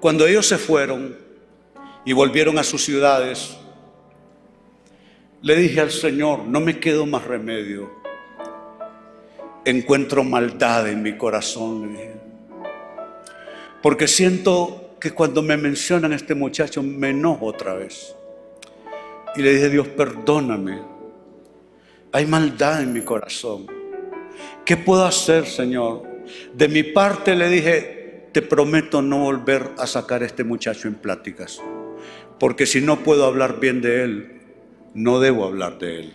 Cuando 0.00 0.26
ellos 0.26 0.46
se 0.46 0.58
fueron 0.58 1.16
y 2.04 2.12
volvieron 2.12 2.58
a 2.58 2.64
sus 2.64 2.84
ciudades, 2.84 3.56
le 5.42 5.56
dije 5.56 5.80
al 5.80 5.90
Señor, 5.90 6.44
no 6.44 6.60
me 6.60 6.78
quedo 6.78 7.06
más 7.06 7.24
remedio. 7.24 7.90
Encuentro 9.64 10.24
maldad 10.24 10.88
en 10.88 11.02
mi 11.02 11.16
corazón, 11.16 11.96
Porque 13.82 14.08
siento 14.08 14.96
que 15.00 15.12
cuando 15.12 15.42
me 15.42 15.56
mencionan 15.56 16.12
a 16.12 16.16
este 16.16 16.34
muchacho 16.34 16.82
me 16.82 17.10
enojo 17.10 17.46
otra 17.46 17.74
vez. 17.74 18.14
Y 19.36 19.42
le 19.42 19.54
dije, 19.54 19.68
Dios, 19.68 19.88
perdóname 19.88 20.93
hay 22.14 22.26
maldad 22.26 22.80
en 22.80 22.92
mi 22.92 23.00
corazón. 23.00 23.66
¿Qué 24.64 24.76
puedo 24.76 25.04
hacer, 25.04 25.46
Señor? 25.46 26.04
De 26.54 26.68
mi 26.68 26.84
parte 26.84 27.34
le 27.34 27.48
dije, 27.48 28.28
te 28.30 28.40
prometo 28.40 29.02
no 29.02 29.18
volver 29.18 29.72
a 29.78 29.88
sacar 29.88 30.22
a 30.22 30.26
este 30.26 30.44
muchacho 30.44 30.86
en 30.86 30.94
pláticas. 30.94 31.60
Porque 32.38 32.66
si 32.66 32.80
no 32.80 33.00
puedo 33.00 33.24
hablar 33.24 33.58
bien 33.58 33.80
de 33.80 34.04
él, 34.04 34.40
no 34.94 35.18
debo 35.18 35.44
hablar 35.44 35.78
de 35.80 35.98
él. 35.98 36.14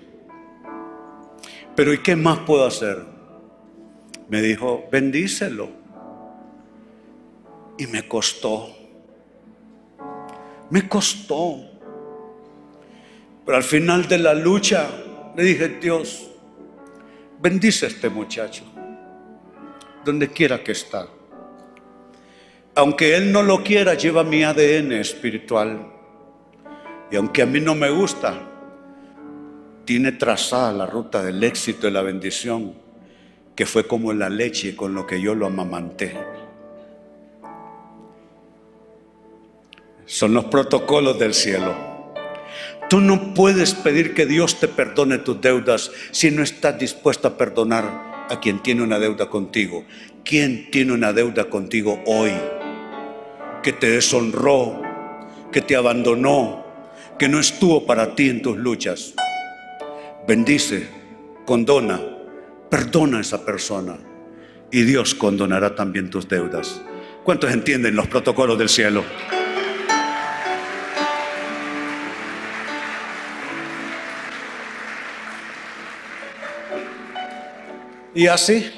Pero 1.76 1.92
¿y 1.92 1.98
qué 1.98 2.16
más 2.16 2.40
puedo 2.40 2.66
hacer? 2.66 3.04
Me 4.30 4.42
dijo, 4.42 4.88
bendícelo. 4.90 5.68
Y 7.78 7.88
me 7.88 8.08
costó. 8.08 8.70
Me 10.70 10.88
costó. 10.88 11.58
Pero 13.46 13.58
al 13.58 13.64
final 13.64 14.08
de 14.08 14.18
la 14.20 14.34
lucha, 14.34 14.88
le 15.36 15.44
dije, 15.44 15.68
Dios, 15.82 16.30
bendice 17.42 17.86
a 17.86 17.90
este 17.90 18.10
muchacho, 18.10 18.64
donde 20.04 20.30
quiera 20.30 20.64
que 20.64 20.72
está. 20.72 21.08
Aunque 22.76 23.16
él 23.16 23.32
no 23.32 23.44
lo 23.44 23.64
quiera, 23.64 23.94
lleva 23.94 24.24
mi 24.24 24.44
ADN 24.44 24.94
espiritual. 24.94 25.92
Y 27.12 27.16
aunque 27.16 27.42
a 27.42 27.46
mí 27.46 27.60
no 27.60 27.76
me 27.76 27.90
gusta, 27.90 28.40
tiene 29.86 30.12
trazada 30.12 30.72
la 30.72 30.86
ruta 30.86 31.24
del 31.24 31.44
éxito 31.44 31.88
y 31.88 31.92
la 31.92 32.02
bendición, 32.02 32.76
que 33.56 33.66
fue 33.66 33.88
como 33.88 34.14
la 34.14 34.30
leche 34.30 34.76
con 34.76 34.94
lo 34.94 35.06
que 35.08 35.20
yo 35.20 35.36
lo 35.36 35.48
amamanté. 35.48 36.16
Son 40.06 40.34
los 40.34 40.46
protocolos 40.46 41.20
del 41.20 41.34
cielo. 41.34 41.89
Tú 42.90 43.02
no 43.02 43.36
puedes 43.36 43.76
pedir 43.76 44.16
que 44.16 44.26
Dios 44.26 44.60
te 44.60 44.68
perdone 44.68 45.20
tus 45.20 45.40
deudas 45.40 45.92
si 46.10 46.32
no 46.32 46.42
estás 46.42 46.80
dispuesto 46.80 47.28
a 47.28 47.38
perdonar 47.38 48.26
a 48.30 48.40
quien 48.40 48.64
tiene 48.64 48.82
una 48.82 48.98
deuda 48.98 49.30
contigo. 49.30 49.86
¿Quién 50.26 50.72
tiene 50.72 50.94
una 50.94 51.14
deuda 51.14 51.52
contigo 51.52 52.02
hoy? 52.08 52.32
Que 53.62 53.74
te 53.74 53.92
deshonró, 53.92 54.82
que 55.52 55.62
te 55.62 55.76
abandonó, 55.76 56.66
que 57.20 57.30
no 57.30 57.40
estuvo 57.40 57.86
para 57.86 58.16
ti 58.16 58.28
en 58.28 58.42
tus 58.42 58.58
luchas. 58.58 59.14
Bendice, 60.28 60.88
condona, 61.46 62.02
perdona 62.72 63.20
a 63.20 63.22
esa 63.22 63.46
persona 63.46 63.98
y 64.72 64.82
Dios 64.82 65.14
condonará 65.14 65.76
también 65.76 66.10
tus 66.10 66.28
deudas. 66.28 66.82
¿Cuántos 67.24 67.52
entienden 67.52 67.96
los 67.96 68.08
protocolos 68.08 68.58
del 68.58 68.70
cielo? 68.70 69.04
Y 78.20 78.28
así, 78.28 78.70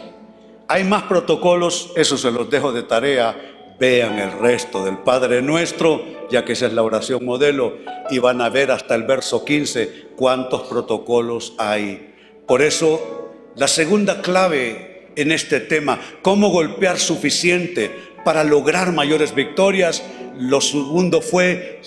hay 0.68 0.84
más 0.84 1.02
protocolos, 1.06 1.94
eso 1.96 2.16
se 2.16 2.30
los 2.30 2.48
dejo 2.52 2.72
de 2.72 2.84
tarea. 2.84 3.36
Vean 3.80 4.20
el 4.20 4.34
resto 4.34 4.86
del 4.86 5.00
Padre 5.00 5.42
Nuestro, 5.42 6.28
ya 6.30 6.46
que 6.46 6.54
esa 6.54 6.68
es 6.68 6.74
la 6.74 6.84
oración 6.84 7.26
modelo, 7.26 7.80
y 8.12 8.20
van 8.20 8.40
a 8.40 8.50
ver 8.50 8.70
hasta 8.70 8.94
el 8.94 9.02
verso 9.02 9.44
15 9.44 10.10
cuántos 10.16 10.68
protocolos 10.68 11.56
hay. 11.58 12.14
Por 12.46 12.62
eso, 12.62 13.32
la 13.56 13.68
segunda 13.68 14.22
clave 14.22 15.08
en 15.16 15.32
este 15.32 15.60
tema, 15.60 16.00
cómo 16.22 16.50
golpear 16.50 17.00
suficiente 17.00 17.90
para 18.24 18.44
lograr 18.44 18.92
mayores 18.92 19.34
victorias, 19.34 20.04
lo 20.38 20.62
segundo 20.62 21.20
fue 21.20 21.82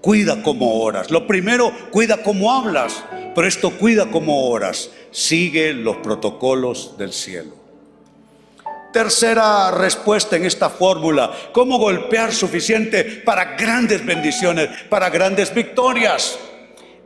cuida 0.00 0.40
como 0.44 0.80
oras. 0.80 1.10
Lo 1.10 1.26
primero, 1.26 1.72
cuida 1.90 2.22
como 2.22 2.52
hablas, 2.52 3.02
pero 3.34 3.46
esto 3.46 3.70
cuida 3.70 4.10
como 4.10 4.48
oras 4.48 4.90
sigue 5.10 5.72
los 5.72 5.96
protocolos 5.98 6.96
del 6.98 7.12
cielo. 7.12 7.62
Tercera 8.92 9.70
respuesta 9.70 10.36
en 10.36 10.44
esta 10.44 10.68
fórmula, 10.68 11.32
¿cómo 11.52 11.78
golpear 11.78 12.32
suficiente 12.32 13.04
para 13.04 13.56
grandes 13.56 14.04
bendiciones, 14.04 14.68
para 14.90 15.08
grandes 15.08 15.54
victorias? 15.54 16.38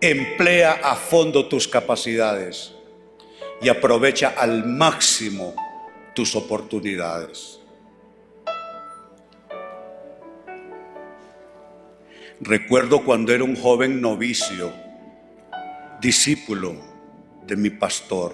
Emplea 0.00 0.80
a 0.82 0.96
fondo 0.96 1.46
tus 1.46 1.68
capacidades 1.68 2.72
y 3.62 3.68
aprovecha 3.68 4.34
al 4.36 4.66
máximo 4.66 5.54
tus 6.12 6.34
oportunidades. 6.34 7.60
Recuerdo 12.40 13.02
cuando 13.04 13.32
era 13.32 13.44
un 13.44 13.56
joven 13.56 14.00
novicio, 14.00 14.72
discípulo, 16.06 16.76
de 17.48 17.56
mi 17.56 17.68
pastor. 17.68 18.32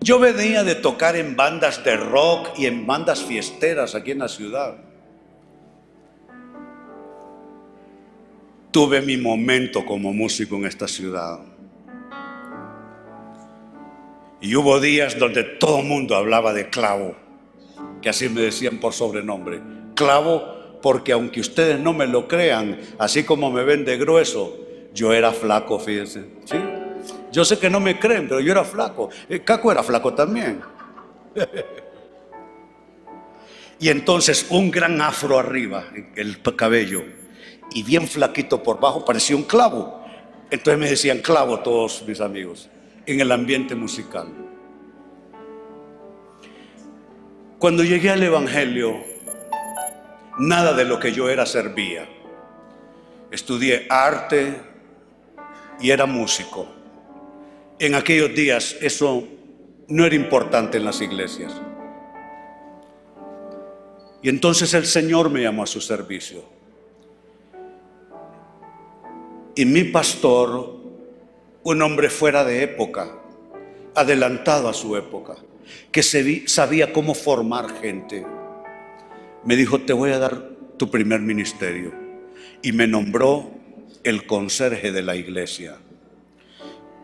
Yo 0.00 0.18
venía 0.18 0.64
de 0.64 0.74
tocar 0.74 1.16
en 1.16 1.36
bandas 1.36 1.84
de 1.84 1.98
rock 1.98 2.58
y 2.58 2.64
en 2.64 2.86
bandas 2.86 3.22
fiesteras 3.22 3.94
aquí 3.94 4.12
en 4.12 4.20
la 4.20 4.28
ciudad. 4.28 4.78
Tuve 8.70 9.02
mi 9.02 9.18
momento 9.18 9.84
como 9.84 10.14
músico 10.14 10.56
en 10.56 10.64
esta 10.64 10.88
ciudad. 10.88 11.40
Y 14.40 14.56
hubo 14.56 14.80
días 14.80 15.18
donde 15.18 15.44
todo 15.44 15.80
el 15.80 15.86
mundo 15.86 16.16
hablaba 16.16 16.54
de 16.54 16.70
clavo, 16.70 17.14
que 18.00 18.08
así 18.08 18.30
me 18.30 18.40
decían 18.40 18.78
por 18.78 18.94
sobrenombre. 18.94 19.60
Clavo 19.94 20.80
porque 20.80 21.12
aunque 21.12 21.40
ustedes 21.40 21.78
no 21.78 21.92
me 21.92 22.06
lo 22.06 22.28
crean, 22.28 22.80
así 22.98 23.24
como 23.24 23.50
me 23.50 23.64
ven 23.64 23.84
de 23.84 23.98
grueso, 23.98 24.67
yo 24.98 25.12
era 25.12 25.32
flaco, 25.32 25.78
fíjense. 25.78 26.24
¿sí? 26.44 26.56
Yo 27.30 27.44
sé 27.44 27.58
que 27.58 27.70
no 27.70 27.78
me 27.78 27.98
creen, 27.98 28.28
pero 28.28 28.40
yo 28.40 28.50
era 28.50 28.64
flaco. 28.64 29.10
Eh, 29.28 29.40
Caco 29.40 29.70
era 29.70 29.84
flaco 29.84 30.12
también. 30.12 30.60
y 33.78 33.88
entonces 33.88 34.46
un 34.50 34.72
gran 34.72 35.00
afro 35.00 35.38
arriba, 35.38 35.84
el 36.16 36.42
cabello, 36.56 37.04
y 37.70 37.84
bien 37.84 38.08
flaquito 38.08 38.62
por 38.62 38.80
bajo, 38.80 39.04
parecía 39.04 39.36
un 39.36 39.44
clavo. 39.44 40.04
Entonces 40.50 40.80
me 40.80 40.90
decían 40.90 41.18
clavo 41.18 41.60
todos 41.60 42.02
mis 42.06 42.20
amigos 42.20 42.68
en 43.06 43.20
el 43.20 43.30
ambiente 43.30 43.76
musical. 43.76 44.26
Cuando 47.58 47.84
llegué 47.84 48.10
al 48.10 48.22
Evangelio, 48.22 48.96
nada 50.38 50.72
de 50.72 50.84
lo 50.84 50.98
que 50.98 51.12
yo 51.12 51.28
era 51.28 51.46
servía. 51.46 52.08
Estudié 53.30 53.86
arte, 53.90 54.67
y 55.80 55.90
era 55.90 56.06
músico. 56.06 56.66
En 57.78 57.94
aquellos 57.94 58.34
días 58.34 58.76
eso 58.80 59.24
no 59.88 60.04
era 60.04 60.14
importante 60.14 60.78
en 60.78 60.84
las 60.84 61.00
iglesias. 61.00 61.52
Y 64.22 64.28
entonces 64.28 64.74
el 64.74 64.86
Señor 64.86 65.30
me 65.30 65.42
llamó 65.42 65.62
a 65.62 65.66
su 65.66 65.80
servicio. 65.80 66.42
Y 69.54 69.64
mi 69.64 69.84
pastor, 69.84 70.76
un 71.62 71.82
hombre 71.82 72.10
fuera 72.10 72.44
de 72.44 72.62
época, 72.62 73.16
adelantado 73.94 74.68
a 74.68 74.74
su 74.74 74.96
época, 74.96 75.36
que 75.90 76.02
sabía 76.02 76.92
cómo 76.92 77.14
formar 77.14 77.80
gente, 77.80 78.24
me 79.44 79.56
dijo, 79.56 79.80
te 79.80 79.92
voy 79.92 80.10
a 80.10 80.18
dar 80.18 80.50
tu 80.76 80.90
primer 80.90 81.20
ministerio. 81.20 81.92
Y 82.62 82.72
me 82.72 82.86
nombró 82.86 83.50
el 84.08 84.26
conserje 84.26 84.90
de 84.90 85.02
la 85.02 85.16
iglesia. 85.16 85.76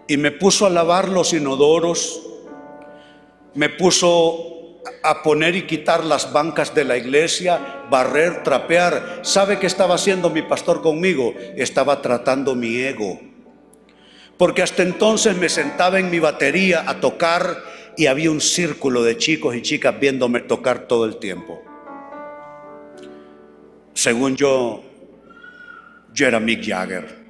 Y 0.09 0.17
me 0.17 0.31
puso 0.31 0.67
a 0.67 0.71
lavar 0.71 1.09
los 1.09 1.33
inodoros, 1.33 2.23
me 3.55 3.69
puso 3.69 4.81
a 5.03 5.23
poner 5.23 5.55
y 5.55 5.67
quitar 5.67 6.05
las 6.05 6.33
bancas 6.33 6.75
de 6.75 6.85
la 6.85 6.97
iglesia, 6.97 7.85
barrer, 7.91 8.43
trapear. 8.43 9.21
¿Sabe 9.23 9.59
qué 9.59 9.67
estaba 9.67 9.95
haciendo 9.95 10.31
mi 10.31 10.43
pastor 10.43 10.83
conmigo? 10.83 11.35
Estaba 11.57 12.01
tratando 12.01 12.55
mi 12.55 12.77
ego. 12.77 13.21
Porque 14.37 14.63
hasta 14.63 14.83
entonces 14.83 15.37
me 15.37 15.49
sentaba 15.49 15.99
en 15.99 16.11
mi 16.11 16.19
batería 16.19 16.85
a 16.89 17.01
tocar 17.01 17.63
y 17.97 18.07
había 18.07 18.31
un 18.31 18.41
círculo 18.41 19.03
de 19.03 19.17
chicos 19.17 19.55
y 19.55 19.63
chicas 19.63 19.99
viéndome 20.01 20.41
tocar 20.41 20.89
todo 20.89 21.05
el 21.05 21.19
tiempo. 21.19 21.63
Según 23.93 24.37
yo, 24.37 24.83
yo 26.15 26.29
era 26.29 26.39
Mick 26.39 26.65
Jagger. 26.65 27.25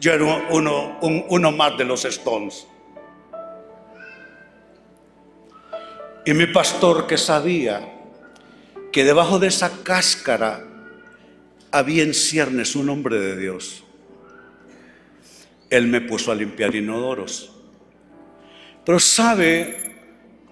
Yo 0.00 0.12
era 0.12 0.24
uno, 0.50 0.98
uno 1.00 1.52
más 1.52 1.76
de 1.76 1.84
los 1.84 2.04
Stones. 2.06 2.66
Y 6.24 6.32
mi 6.32 6.46
pastor 6.46 7.06
que 7.06 7.18
sabía 7.18 7.94
que 8.90 9.04
debajo 9.04 9.38
de 9.38 9.48
esa 9.48 9.82
cáscara 9.82 10.64
había 11.70 12.02
en 12.02 12.14
ciernes 12.14 12.74
un 12.74 12.88
hombre 12.88 13.18
de 13.20 13.36
Dios. 13.36 13.84
Él 15.68 15.86
me 15.88 16.00
puso 16.00 16.32
a 16.32 16.34
limpiar 16.34 16.74
inodoros. 16.74 17.52
Pero 18.86 18.98
sabe 18.98 19.87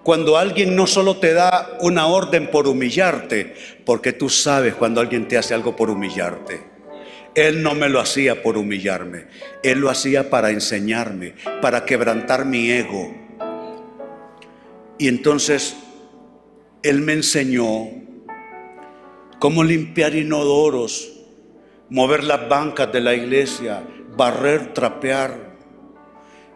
cuando 0.07 0.39
alguien 0.39 0.77
no 0.77 0.87
solo 0.87 1.17
te 1.17 1.33
da 1.33 1.79
una 1.81 2.07
orden 2.07 2.49
por 2.53 2.69
humillarte, 2.69 3.55
porque 3.85 4.13
tú 4.13 4.29
sabes 4.29 4.77
cuando 4.77 5.01
alguien 5.01 5.27
te 5.27 5.37
hace 5.37 5.53
algo 5.53 5.75
por 5.75 5.91
humillarte. 5.91 6.63
Él 7.35 7.61
no 7.61 7.75
me 7.75 7.89
lo 7.89 7.99
hacía 7.99 8.41
por 8.41 8.57
humillarme, 8.57 9.27
Él 9.65 9.81
lo 9.81 9.91
hacía 9.91 10.31
para 10.31 10.51
enseñarme, 10.51 11.35
para 11.61 11.85
quebrantar 11.85 12.45
mi 12.45 12.71
ego. 12.71 13.13
Y 14.97 15.09
entonces 15.09 15.75
Él 16.85 17.01
me 17.01 17.15
enseñó 17.15 17.89
cómo 19.41 19.65
limpiar 19.65 20.15
inodoros, 20.15 21.15
mover 21.91 22.23
las 22.23 22.49
bancas 22.49 22.93
de 22.93 23.01
la 23.01 23.13
iglesia, 23.13 23.83
barrer, 24.17 24.73
trapear. 24.73 25.57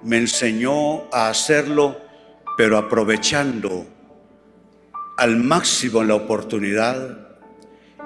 Me 0.04 0.18
enseñó 0.18 1.12
a 1.12 1.28
hacerlo 1.28 2.09
pero 2.60 2.76
aprovechando 2.76 3.86
al 5.16 5.38
máximo 5.38 6.04
la 6.04 6.14
oportunidad 6.14 7.28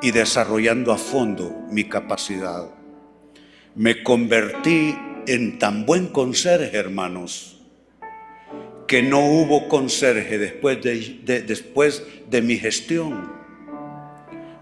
y 0.00 0.12
desarrollando 0.12 0.92
a 0.92 0.96
fondo 0.96 1.66
mi 1.72 1.88
capacidad. 1.88 2.70
Me 3.74 4.04
convertí 4.04 4.96
en 5.26 5.58
tan 5.58 5.84
buen 5.84 6.06
conserje, 6.06 6.76
hermanos, 6.76 7.60
que 8.86 9.02
no 9.02 9.26
hubo 9.26 9.66
conserje 9.66 10.38
después 10.38 10.80
de, 10.80 11.42
después 11.44 12.04
de 12.30 12.40
mi 12.40 12.56
gestión, 12.56 13.32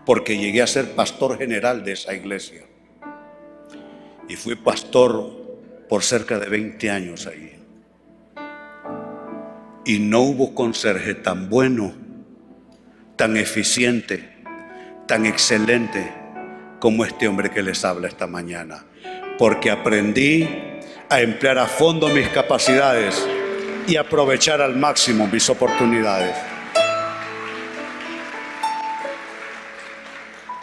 porque 0.07 0.39
llegué 0.39 0.63
a 0.63 0.67
ser 0.67 0.93
pastor 0.93 1.37
general 1.37 1.85
de 1.85 1.93
esa 1.93 2.15
iglesia. 2.15 2.63
Y 4.27 4.37
fui 4.37 4.55
pastor 4.55 5.85
por 5.87 6.03
cerca 6.03 6.39
de 6.39 6.49
20 6.49 6.89
años 6.89 7.27
ahí. 7.27 7.62
Y 9.85 9.99
no 9.99 10.21
hubo 10.21 10.55
conserje 10.55 11.15
tan 11.15 11.49
bueno, 11.49 11.93
tan 13.17 13.37
eficiente, 13.37 14.29
tan 15.07 15.27
excelente 15.27 16.13
como 16.79 17.05
este 17.05 17.29
hombre 17.29 17.51
que 17.51 17.63
les 17.63 17.85
habla 17.85 18.09
esta 18.09 18.27
mañana. 18.27 18.85
Porque 19.39 19.71
aprendí 19.71 20.49
a 21.09 21.21
emplear 21.21 21.59
a 21.59 21.67
fondo 21.67 22.09
mis 22.09 22.29
capacidades 22.29 23.27
y 23.87 23.97
aprovechar 23.97 24.61
al 24.61 24.77
máximo 24.77 25.27
mis 25.27 25.49
oportunidades. 25.51 26.37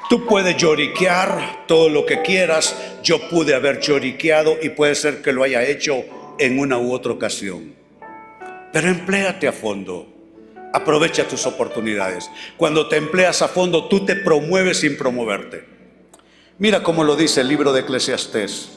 Tú 0.10 0.26
puedes 0.26 0.58
lloriquear 0.58 1.68
todo 1.68 1.88
lo 1.88 2.04
que 2.06 2.24
quieras. 2.24 2.76
Yo 3.04 3.30
pude 3.30 3.54
haber 3.54 3.80
lloriqueado 3.80 4.58
y 4.60 4.70
puede 4.70 4.96
ser 4.96 5.22
que 5.22 5.32
lo 5.32 5.44
haya 5.44 5.64
hecho 5.64 6.04
en 6.40 6.58
una 6.58 6.80
u 6.80 6.92
otra 6.94 7.12
ocasión. 7.12 7.79
Pero 8.72 8.88
empléate 8.88 9.48
a 9.48 9.52
fondo. 9.52 10.08
Aprovecha 10.74 11.28
tus 11.28 11.46
oportunidades. 11.46 12.30
Cuando 12.58 12.88
te 12.88 12.98
empleas 12.98 13.42
a 13.42 13.48
fondo, 13.48 13.88
tú 13.88 14.06
te 14.06 14.16
promueves 14.16 14.80
sin 14.80 14.98
promoverte. 14.98 15.66
Mira 16.60 16.84
cómo 16.84 17.04
lo 17.04 17.16
dice 17.16 17.42
el 17.42 17.48
libro 17.48 17.74
de 17.74 17.82
Eclesiastés. 17.82 18.72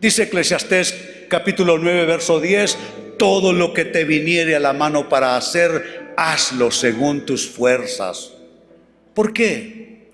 Dice 0.00 0.24
Eclesiastés 0.24 1.26
capítulo 1.28 1.78
9, 1.78 2.04
verso 2.04 2.40
10, 2.40 2.76
todo 3.18 3.52
lo 3.52 3.72
que 3.72 3.84
te 3.84 4.04
viniere 4.04 4.56
a 4.56 4.60
la 4.60 4.72
mano 4.72 5.08
para 5.08 5.36
hacer, 5.36 6.12
hazlo 6.16 6.70
según 6.70 7.24
tus 7.24 7.48
fuerzas. 7.48 8.32
¿Por 9.14 9.32
qué? 9.32 10.10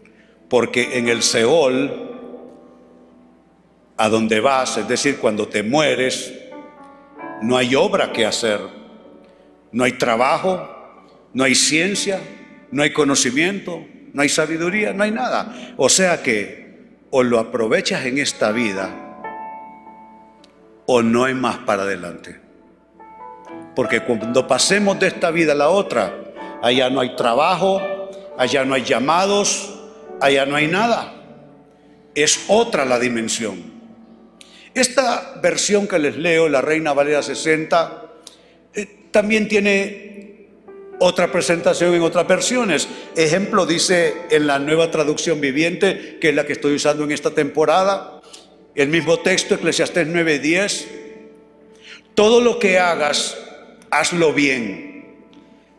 Porque 0.49 0.99
en 0.99 1.09
el 1.09 1.23
Seol, 1.23 2.13
a 3.97 4.09
donde 4.09 4.41
vas, 4.41 4.77
es 4.77 4.87
decir, 4.87 5.17
cuando 5.19 5.49
te 5.49 5.63
mueres, 5.63 6.33
no 7.43 7.57
hay 7.57 7.75
obra 7.75 8.13
que 8.13 8.27
hacer, 8.27 8.61
no 9.77 9.85
hay 9.85 9.93
trabajo, 9.93 10.67
no 11.35 11.45
hay 11.45 11.55
ciencia, 11.55 12.19
no 12.71 12.83
hay 12.83 12.95
conocimiento, 12.95 13.85
no 14.15 14.23
hay 14.23 14.31
sabiduría, 14.31 14.95
no 14.95 15.05
hay 15.05 15.11
nada. 15.11 15.75
O 15.77 15.91
sea 15.91 16.23
que 16.23 17.03
o 17.11 17.23
lo 17.23 17.39
aprovechas 17.39 18.07
en 18.07 18.17
esta 18.17 18.53
vida 18.53 18.89
o 20.87 21.03
no 21.03 21.25
hay 21.25 21.35
más 21.35 21.59
para 21.59 21.83
adelante. 21.83 22.41
Porque 23.75 24.01
cuando 24.01 24.49
pasemos 24.49 24.99
de 24.99 25.09
esta 25.09 25.31
vida 25.31 25.53
a 25.53 25.57
la 25.57 25.69
otra, 25.69 26.25
allá 26.63 26.89
no 26.89 27.01
hay 27.01 27.15
trabajo, 27.15 27.83
allá 28.39 28.65
no 28.65 28.73
hay 28.73 28.83
llamados, 28.83 29.79
allá 30.23 30.47
no 30.47 30.57
hay 30.57 30.69
nada. 30.69 31.13
Es 32.15 32.47
otra 32.49 32.87
la 32.87 32.99
dimensión. 32.99 33.63
Esta 34.73 35.35
versión 35.43 35.87
que 35.87 35.99
les 35.99 36.17
leo, 36.17 36.49
la 36.49 36.63
Reina 36.63 36.95
Valera 36.95 37.23
60, 37.23 38.05
eh, 38.05 38.06
también 39.17 39.49
tiene 39.49 40.51
otra 40.99 41.33
presentación 41.33 41.95
en 41.95 42.03
otras 42.03 42.29
versiones. 42.29 42.87
Ejemplo 43.17 43.65
dice 43.65 44.13
en 44.29 44.47
la 44.47 44.59
nueva 44.59 44.91
traducción 44.91 45.41
viviente, 45.41 46.19
que 46.21 46.29
es 46.29 46.35
la 46.35 46.45
que 46.45 46.53
estoy 46.53 46.75
usando 46.75 47.03
en 47.05 47.13
esta 47.13 47.31
temporada, 47.31 48.21
el 48.75 48.89
mismo 48.91 49.21
texto, 49.21 49.55
Eclesiastés 49.55 50.07
9:10, 50.07 50.87
todo 52.15 52.43
lo 52.43 52.59
que 52.59 52.79
hagas, 52.79 53.39
hazlo 53.91 54.35
bien. 54.35 55.25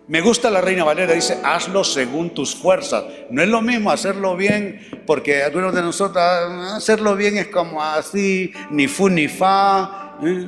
Me 0.07 0.21
gusta 0.21 0.49
la 0.49 0.59
Reina 0.59 0.83
Valera, 0.83 1.13
dice, 1.13 1.37
hazlo 1.43 1.83
según 1.83 2.31
tus 2.31 2.55
fuerzas. 2.55 3.03
No 3.29 3.43
es 3.43 3.49
lo 3.49 3.61
mismo 3.61 3.91
hacerlo 3.91 4.35
bien, 4.35 4.81
porque 5.05 5.43
algunos 5.43 5.75
de 5.75 5.83
nosotros, 5.83 6.17
ah, 6.17 6.77
hacerlo 6.77 7.15
bien 7.15 7.37
es 7.37 7.49
como 7.49 7.83
así, 7.83 8.51
ni 8.71 8.87
fu 8.87 9.09
ni 9.09 9.27
fa. 9.27 10.17
¿eh? 10.23 10.47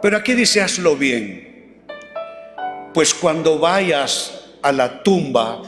Pero 0.00 0.16
aquí 0.16 0.34
dice 0.34 0.60
hazlo 0.60 0.96
bien. 0.96 1.84
Pues 2.94 3.12
cuando 3.14 3.58
vayas 3.58 4.50
a 4.62 4.72
la 4.72 5.02
tumba, 5.02 5.62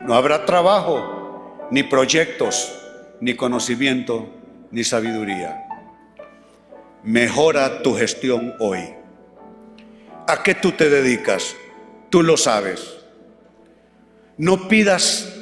no 0.00 0.14
habrá 0.14 0.46
trabajo, 0.46 1.68
ni 1.70 1.82
proyectos, 1.82 2.72
ni 3.20 3.34
conocimiento, 3.34 4.28
ni 4.70 4.82
sabiduría. 4.82 5.64
Mejora 7.02 7.82
tu 7.82 7.94
gestión 7.94 8.54
hoy. 8.58 8.94
¿A 10.26 10.42
qué 10.42 10.54
tú 10.54 10.72
te 10.72 10.88
dedicas? 10.88 11.54
Tú 12.10 12.22
lo 12.22 12.36
sabes. 12.36 12.96
No 14.36 14.68
pidas 14.68 15.34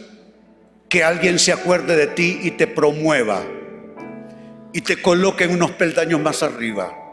que 0.88 1.04
alguien 1.04 1.38
se 1.38 1.52
acuerde 1.52 1.96
de 1.96 2.06
ti 2.08 2.40
y 2.42 2.52
te 2.52 2.66
promueva 2.66 3.42
y 4.72 4.80
te 4.80 5.00
coloque 5.00 5.44
en 5.44 5.52
unos 5.52 5.72
peldaños 5.72 6.20
más 6.20 6.42
arriba 6.42 7.05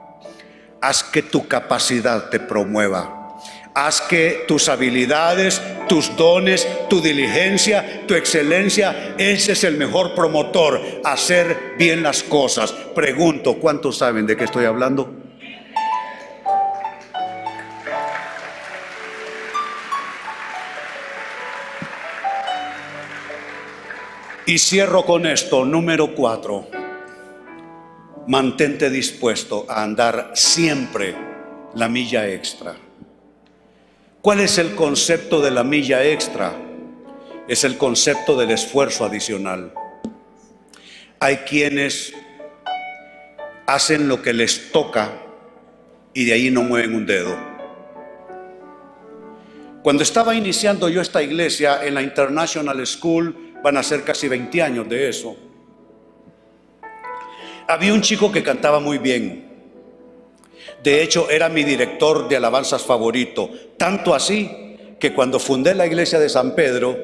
haz 0.84 1.02
que 1.02 1.24
tu 1.24 1.48
capacidad 1.48 2.30
te 2.30 2.42
promueva. 2.42 3.40
Haz 3.74 4.02
que 4.02 4.44
tus 4.50 4.68
habilidades, 4.68 5.62
tus 5.88 6.16
dones, 6.18 6.68
tu 6.90 7.02
diligencia, 7.02 8.06
tu 8.06 8.14
excelencia, 8.16 9.16
ese 9.18 9.54
es 9.54 9.64
el 9.64 9.78
mejor 9.78 10.14
promotor, 10.14 10.82
hacer 11.06 11.76
bien 11.80 12.04
las 12.04 12.22
cosas. 12.22 12.74
Pregunto, 12.94 13.56
¿cuántos 13.60 13.98
saben 13.98 14.28
de 14.28 14.36
qué 14.36 14.44
estoy 14.44 14.66
hablando? 14.66 15.10
Y 24.46 24.58
cierro 24.60 25.06
con 25.06 25.26
esto, 25.26 25.64
número 25.64 26.14
cuatro 26.14 26.83
mantente 28.28 28.90
dispuesto 28.90 29.66
a 29.70 29.84
andar 29.84 30.32
siempre 30.34 31.16
la 31.76 31.90
milla 31.90 32.28
extra. 32.28 32.76
¿Cuál 34.22 34.40
es 34.40 34.58
el 34.58 34.76
concepto 34.76 35.42
de 35.42 35.52
la 35.52 35.64
milla 35.64 36.06
extra? 36.06 36.54
Es 37.48 37.64
el 37.64 37.78
concepto 37.78 38.38
del 38.38 38.52
esfuerzo 38.52 39.04
adicional. 39.04 39.74
Hay 41.20 41.38
quienes 41.38 42.14
hacen 43.68 44.08
lo 44.08 44.22
que 44.22 44.34
les 44.34 44.72
toca 44.72 45.12
y 46.14 46.26
de 46.26 46.34
ahí 46.34 46.52
no 46.52 46.64
mueven 46.64 46.96
un 46.96 47.06
dedo. 47.06 47.36
Cuando 49.82 50.04
estaba 50.04 50.34
iniciando 50.34 50.88
yo 50.88 51.02
esta 51.02 51.22
iglesia 51.22 51.86
en 51.86 51.96
la 51.96 52.02
International 52.02 52.86
School, 52.88 53.54
van 53.62 53.76
a 53.76 53.84
ser 53.84 54.04
casi 54.04 54.30
20 54.30 54.62
años 54.62 54.88
de 54.88 55.10
eso 55.10 55.36
había 57.68 57.93
un 57.93 58.01
chico 58.01 58.32
que 58.32 58.43
cantaba 58.43 58.80
muy 58.80 58.97
bien. 58.97 59.51
De 60.84 61.01
hecho, 61.01 61.30
era 61.30 61.49
mi 61.49 61.64
director 61.64 62.28
de 62.28 62.36
alabanzas 62.36 62.84
favorito. 62.84 63.49
Tanto 63.78 64.14
así 64.14 64.76
que 64.99 65.14
cuando 65.14 65.39
fundé 65.39 65.74
la 65.76 65.86
iglesia 65.86 66.20
de 66.20 66.30
San 66.30 66.55
Pedro 66.55 66.97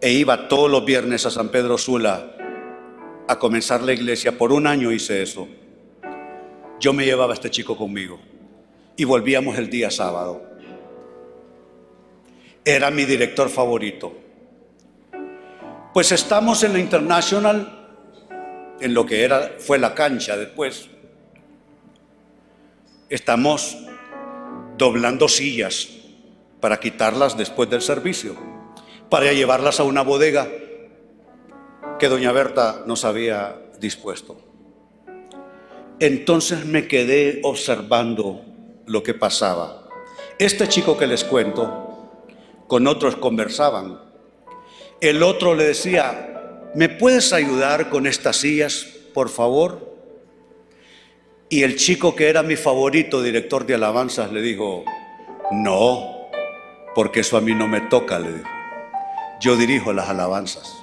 e 0.00 0.10
iba 0.10 0.48
todos 0.48 0.70
los 0.70 0.84
viernes 0.84 1.24
a 1.26 1.30
San 1.30 1.48
Pedro 1.48 1.78
Sula 1.78 2.30
a 3.26 3.38
comenzar 3.38 3.82
la 3.82 3.92
iglesia, 3.92 4.36
por 4.36 4.52
un 4.52 4.66
año 4.66 4.92
hice 4.92 5.22
eso. 5.22 5.48
Yo 6.78 6.92
me 6.92 7.04
llevaba 7.04 7.32
a 7.32 7.34
este 7.34 7.50
chico 7.50 7.76
conmigo 7.76 8.18
y 8.96 9.04
volvíamos 9.04 9.56
el 9.58 9.70
día 9.70 9.90
sábado. 9.90 10.42
Era 12.64 12.90
mi 12.90 13.04
director 13.04 13.48
favorito. 13.48 14.12
Pues 15.92 16.12
estamos 16.12 16.62
en 16.64 16.72
la 16.72 16.78
International 16.80 17.73
en 18.80 18.94
lo 18.94 19.06
que 19.06 19.24
era, 19.24 19.52
fue 19.58 19.78
la 19.78 19.94
cancha 19.94 20.36
después. 20.36 20.88
Estamos 23.08 23.76
doblando 24.76 25.28
sillas 25.28 25.88
para 26.60 26.80
quitarlas 26.80 27.36
después 27.36 27.70
del 27.70 27.82
servicio, 27.82 28.36
para 29.10 29.32
llevarlas 29.32 29.80
a 29.80 29.84
una 29.84 30.02
bodega 30.02 30.48
que 31.98 32.08
doña 32.08 32.32
Berta 32.32 32.82
nos 32.86 33.04
había 33.04 33.56
dispuesto. 33.78 34.36
Entonces 36.00 36.64
me 36.64 36.88
quedé 36.88 37.40
observando 37.44 38.42
lo 38.86 39.02
que 39.02 39.14
pasaba. 39.14 39.88
Este 40.38 40.68
chico 40.68 40.96
que 40.96 41.06
les 41.06 41.22
cuento, 41.22 42.10
con 42.66 42.86
otros 42.86 43.16
conversaban. 43.16 44.00
El 45.00 45.22
otro 45.22 45.54
le 45.54 45.64
decía, 45.64 46.33
¿me 46.74 46.88
puedes 46.88 47.32
ayudar 47.32 47.90
con 47.90 48.06
estas 48.06 48.36
sillas, 48.36 48.86
por 49.12 49.28
favor? 49.28 49.94
Y 51.48 51.62
el 51.62 51.76
chico 51.76 52.16
que 52.16 52.28
era 52.28 52.42
mi 52.42 52.56
favorito, 52.56 53.22
director 53.22 53.64
de 53.66 53.74
alabanzas, 53.74 54.32
le 54.32 54.42
dijo, 54.42 54.84
no, 55.52 56.28
porque 56.94 57.20
eso 57.20 57.36
a 57.36 57.40
mí 57.40 57.54
no 57.54 57.68
me 57.68 57.82
toca, 57.82 58.18
le 58.18 58.32
dijo. 58.32 58.48
Yo 59.40 59.56
dirijo 59.56 59.92
las 59.92 60.08
alabanzas. 60.08 60.80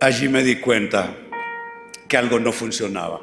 allí 0.00 0.28
me 0.28 0.42
di 0.42 0.56
cuenta 0.56 1.16
que 2.08 2.16
algo 2.16 2.38
no 2.38 2.52
funcionaba. 2.52 3.20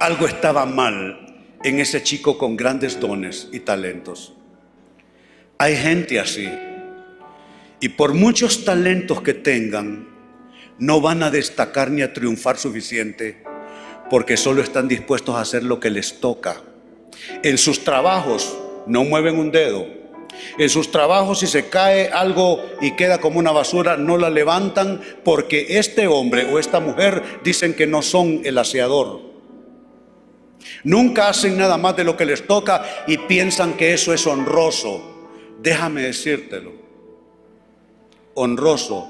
Algo 0.00 0.26
estaba 0.26 0.66
mal 0.66 1.44
en 1.62 1.80
ese 1.80 2.02
chico 2.02 2.38
con 2.38 2.56
grandes 2.56 3.00
dones 3.00 3.48
y 3.52 3.60
talentos. 3.60 4.34
Hay 5.58 5.76
gente 5.76 6.20
así. 6.20 6.48
Y 7.80 7.90
por 7.90 8.14
muchos 8.14 8.64
talentos 8.64 9.20
que 9.20 9.34
tengan, 9.34 10.08
no 10.78 11.00
van 11.00 11.22
a 11.22 11.30
destacar 11.30 11.90
ni 11.90 12.02
a 12.02 12.12
triunfar 12.12 12.58
suficiente 12.58 13.42
porque 14.10 14.36
solo 14.36 14.62
están 14.62 14.88
dispuestos 14.88 15.34
a 15.34 15.40
hacer 15.40 15.62
lo 15.62 15.80
que 15.80 15.90
les 15.90 16.20
toca. 16.20 16.62
En 17.42 17.58
sus 17.58 17.82
trabajos 17.84 18.56
no 18.86 19.04
mueven 19.04 19.38
un 19.38 19.50
dedo. 19.50 19.86
En 20.58 20.68
sus 20.68 20.90
trabajos 20.90 21.40
si 21.40 21.46
se 21.46 21.68
cae 21.68 22.08
algo 22.08 22.62
y 22.80 22.92
queda 22.92 23.18
como 23.18 23.38
una 23.38 23.52
basura, 23.52 23.96
no 23.96 24.16
la 24.16 24.30
levantan 24.30 25.00
porque 25.24 25.78
este 25.78 26.06
hombre 26.06 26.44
o 26.44 26.58
esta 26.58 26.78
mujer 26.80 27.22
dicen 27.42 27.74
que 27.74 27.86
no 27.86 28.02
son 28.02 28.42
el 28.44 28.58
aseador. 28.58 29.20
Nunca 30.84 31.28
hacen 31.28 31.56
nada 31.56 31.78
más 31.78 31.96
de 31.96 32.04
lo 32.04 32.16
que 32.16 32.26
les 32.26 32.46
toca 32.46 32.84
y 33.06 33.18
piensan 33.18 33.74
que 33.74 33.94
eso 33.94 34.12
es 34.12 34.26
honroso. 34.26 35.30
Déjame 35.60 36.02
decírtelo. 36.02 36.85
Honroso 38.36 39.08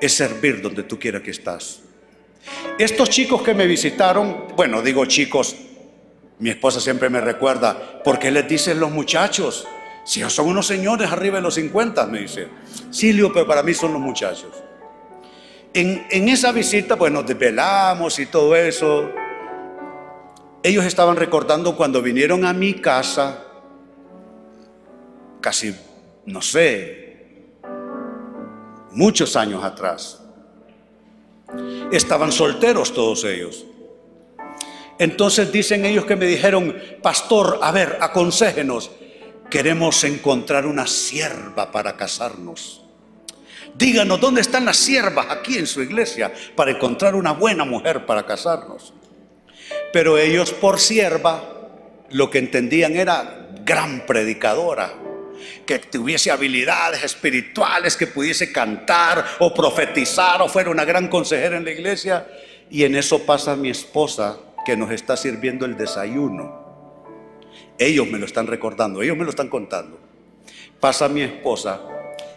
es 0.00 0.14
servir 0.14 0.62
donde 0.62 0.82
tú 0.84 0.98
quieras 0.98 1.22
que 1.22 1.30
estás. 1.30 1.80
Estos 2.78 3.10
chicos 3.10 3.42
que 3.42 3.52
me 3.52 3.66
visitaron, 3.66 4.46
bueno, 4.56 4.80
digo 4.80 5.04
chicos, 5.04 5.54
mi 6.38 6.48
esposa 6.48 6.80
siempre 6.80 7.10
me 7.10 7.20
recuerda, 7.20 8.02
¿por 8.02 8.18
qué 8.18 8.30
les 8.30 8.48
dicen 8.48 8.80
los 8.80 8.90
muchachos? 8.90 9.66
Si 10.04 10.22
son 10.30 10.48
unos 10.48 10.66
señores 10.66 11.12
arriba 11.12 11.36
de 11.36 11.42
los 11.42 11.54
50, 11.54 12.06
me 12.06 12.20
dice. 12.20 12.48
Silvio, 12.90 13.30
pero 13.34 13.46
para 13.46 13.62
mí 13.62 13.74
son 13.74 13.92
los 13.92 14.00
muchachos. 14.00 14.50
En, 15.74 16.06
en 16.10 16.28
esa 16.30 16.52
visita, 16.52 16.96
pues 16.96 17.12
nos 17.12 17.26
desvelamos 17.26 18.18
y 18.18 18.26
todo 18.26 18.56
eso. 18.56 19.10
Ellos 20.62 20.86
estaban 20.86 21.16
recordando 21.16 21.76
cuando 21.76 22.00
vinieron 22.00 22.46
a 22.46 22.54
mi 22.54 22.74
casa, 22.74 23.44
casi, 25.42 25.74
no 26.24 26.40
sé, 26.40 26.99
muchos 28.92 29.36
años 29.36 29.62
atrás. 29.64 30.20
Estaban 31.90 32.32
solteros 32.32 32.92
todos 32.92 33.24
ellos. 33.24 33.64
Entonces 34.98 35.50
dicen 35.50 35.84
ellos 35.86 36.04
que 36.04 36.16
me 36.16 36.26
dijeron, 36.26 36.76
pastor, 37.02 37.58
a 37.62 37.72
ver, 37.72 37.98
aconséjenos, 38.00 38.90
queremos 39.48 40.04
encontrar 40.04 40.66
una 40.66 40.86
sierva 40.86 41.72
para 41.72 41.96
casarnos. 41.96 42.84
Díganos, 43.74 44.20
¿dónde 44.20 44.40
están 44.40 44.64
las 44.64 44.76
siervas 44.76 45.26
aquí 45.30 45.56
en 45.56 45.66
su 45.66 45.80
iglesia 45.80 46.32
para 46.54 46.72
encontrar 46.72 47.14
una 47.14 47.32
buena 47.32 47.64
mujer 47.64 48.04
para 48.04 48.26
casarnos? 48.26 48.92
Pero 49.92 50.18
ellos 50.18 50.52
por 50.52 50.78
sierva 50.78 51.68
lo 52.10 52.30
que 52.30 52.38
entendían 52.38 52.96
era 52.96 53.48
gran 53.64 54.04
predicadora, 54.06 54.92
que 55.66 55.78
tuviese 55.78 56.30
habilidades 56.30 57.02
espirituales, 57.04 57.96
que 57.96 58.06
pudiese 58.06 58.52
cantar 58.52 59.24
o 59.38 59.52
profetizar 59.54 60.42
o 60.42 60.48
fuera 60.48 60.70
una 60.70 60.84
gran 60.84 61.08
consejera 61.08 61.56
en 61.56 61.64
la 61.64 61.70
iglesia. 61.70 62.26
Y 62.70 62.84
en 62.84 62.94
eso 62.96 63.24
pasa 63.26 63.56
mi 63.56 63.70
esposa 63.70 64.38
que 64.64 64.76
nos 64.76 64.90
está 64.90 65.16
sirviendo 65.16 65.66
el 65.66 65.76
desayuno. 65.76 66.60
Ellos 67.78 68.06
me 68.08 68.18
lo 68.18 68.26
están 68.26 68.46
recordando, 68.46 69.02
ellos 69.02 69.16
me 69.16 69.24
lo 69.24 69.30
están 69.30 69.48
contando. 69.48 69.98
Pasa 70.78 71.08
mi 71.08 71.22
esposa 71.22 71.80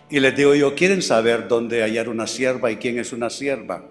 y 0.10 0.20
les 0.20 0.36
digo 0.36 0.54
yo, 0.54 0.76
¿quieren 0.76 1.02
saber 1.02 1.48
dónde 1.48 1.82
hallar 1.82 2.10
una 2.10 2.28
sierva 2.28 2.72
y 2.72 2.78
quién 2.78 3.00
es 3.00 3.14
una 3.14 3.30
sierva? 3.30 3.84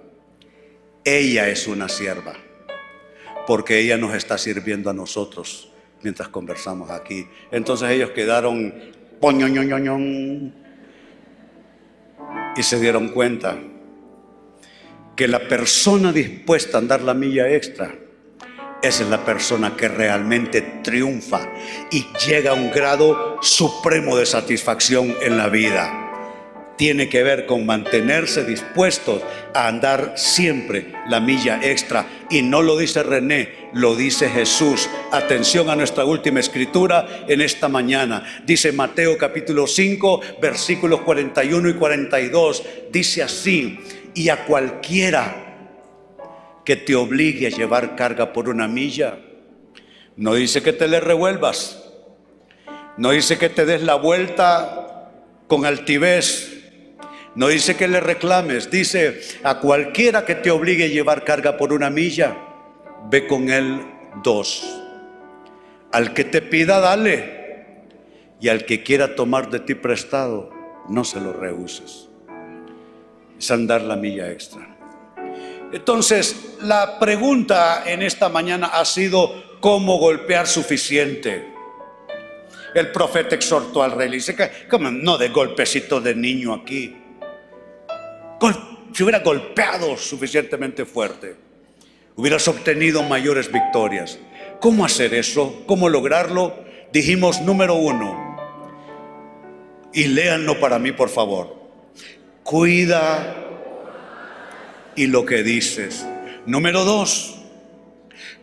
Ella 1.05 1.49
es 1.49 1.67
una 1.67 1.89
sierva, 1.89 2.35
porque 3.47 3.81
ella 3.81 3.97
nos 3.97 4.15
está 4.15 4.39
sirviendo 4.39 4.89
a 4.89 4.93
nosotros 4.93 5.73
mientras 6.03 6.29
conversamos 6.29 6.91
aquí. 6.91 7.27
Entonces 7.51 7.91
ellos 7.91 8.11
quedaron 8.11 8.92
y 12.57 12.63
se 12.63 12.81
dieron 12.81 13.09
cuenta 13.11 13.57
que 15.15 15.29
la 15.29 15.47
persona 15.47 16.13
dispuesta 16.13 16.77
a 16.77 16.81
andar 16.81 17.03
la 17.03 17.15
milla 17.15 17.49
extra 17.49 17.95
es 18.83 19.01
la 19.09 19.25
persona 19.25 19.77
que 19.77 19.87
realmente 19.87 20.61
triunfa 20.83 21.49
y 21.93 22.07
llega 22.27 22.51
a 22.51 22.55
un 22.55 22.73
grado 22.73 23.39
supremo 23.41 24.17
de 24.17 24.27
satisfacción 24.27 25.15
en 25.23 25.39
la 25.39 25.49
vida. 25.49 26.12
Tiene 26.77 27.09
que 27.09 27.23
ver 27.23 27.47
con 27.47 27.67
mantenerse 27.67 28.45
dispuestos 28.45 29.23
a 29.55 29.69
andar 29.69 30.15
siempre 30.17 30.93
la 31.09 31.21
milla 31.21 31.61
extra. 31.63 32.07
Y 32.31 32.43
no 32.43 32.63
lo 32.63 32.77
dice 32.77 33.03
René, 33.03 33.71
lo 33.73 33.95
dice 33.95 34.29
Jesús. 34.29 34.89
Atención 35.13 35.71
a 35.71 35.77
nuestra 35.77 36.05
última 36.05 36.41
escritura 36.41 37.25
en 37.29 37.41
esta 37.41 37.69
mañana. 37.69 38.43
Dice 38.45 38.73
Mateo 38.73 39.19
capítulo 39.19 39.67
5, 39.67 40.21
versículos 40.41 41.03
41 41.03 41.69
y 41.69 41.75
42. 41.75 42.63
Dice 42.91 43.23
así, 43.23 43.79
y 44.15 44.29
a 44.29 44.45
cualquiera 44.45 45.43
que 46.65 46.77
te 46.77 46.95
obligue 46.95 47.47
a 47.47 47.51
llevar 47.51 47.97
carga 47.97 48.33
por 48.33 48.49
una 48.49 48.69
milla. 48.69 49.19
No 50.17 50.35
dice 50.35 50.63
que 50.63 50.73
te 50.73 50.89
le 50.89 51.01
revuelvas. 51.01 51.83
No 52.97 53.11
dice 53.11 53.39
que 53.39 53.49
te 53.49 53.65
des 53.65 53.83
la 53.83 53.95
vuelta 53.95 55.11
con 55.49 55.65
altivez. 55.65 56.52
No 57.35 57.49
dice 57.49 57.77
que 57.77 57.89
le 57.89 58.01
reclames. 58.01 58.71
Dice 58.71 59.21
a 59.43 59.59
cualquiera 59.59 60.25
que 60.25 60.35
te 60.35 60.51
obligue 60.51 60.85
a 60.85 60.89
llevar 60.89 61.25
carga 61.25 61.57
por 61.57 61.73
una 61.73 61.91
milla, 61.91 62.37
ve 63.11 63.27
con 63.27 63.49
él 63.51 63.81
dos. 64.23 64.81
Al 65.93 66.15
que 66.15 66.25
te 66.25 66.43
pida, 66.43 66.81
dale. 66.81 67.43
Y 68.41 68.49
al 68.49 68.65
que 68.65 68.83
quiera 68.83 69.15
tomar 69.15 69.51
de 69.51 69.61
ti 69.61 69.75
prestado, 69.75 70.51
no 70.89 71.05
se 71.05 71.21
lo 71.21 71.33
rehuses. 71.33 72.09
Es 73.39 73.51
andar 73.51 73.83
la 73.83 73.97
milla 73.97 74.31
extra. 74.31 74.69
Entonces, 75.73 76.57
la 76.61 76.99
pregunta 76.99 77.85
en 77.87 78.03
esta 78.03 78.29
mañana 78.29 78.67
ha 78.67 78.85
sido, 78.85 79.59
¿cómo 79.61 79.99
golpear 79.99 80.47
suficiente? 80.47 81.51
El 82.75 82.91
profeta 82.91 83.35
exhortó 83.35 83.83
al 83.83 83.93
rey, 83.93 84.09
le 84.09 84.17
dice, 84.17 84.37
¿cómo 84.69 84.91
no 84.91 85.17
de 85.19 85.29
golpecito 85.29 86.01
de 86.01 86.15
niño 86.15 86.53
aquí? 86.53 87.02
Si 88.93 89.03
hubiera 89.03 89.21
golpeado 89.21 89.97
suficientemente 89.97 90.85
fuerte, 90.85 91.37
hubieras 92.17 92.47
obtenido 92.49 93.03
mayores 93.03 93.51
victorias. 93.51 94.19
¿Cómo 94.61 94.85
hacer 94.85 95.15
eso? 95.15 95.63
¿Cómo 95.67 95.89
lograrlo? 95.89 96.55
Dijimos 96.93 97.41
número 97.41 97.75
uno, 97.75 98.33
y 99.93 100.05
léanlo 100.05 100.59
para 100.61 100.79
mí 100.79 100.93
por 100.93 101.09
favor, 101.09 101.57
cuida 102.43 103.37
y 104.97 105.07
lo 105.07 105.25
que 105.25 105.43
dices. 105.43 106.07
Número 106.45 106.85
dos, 106.85 107.39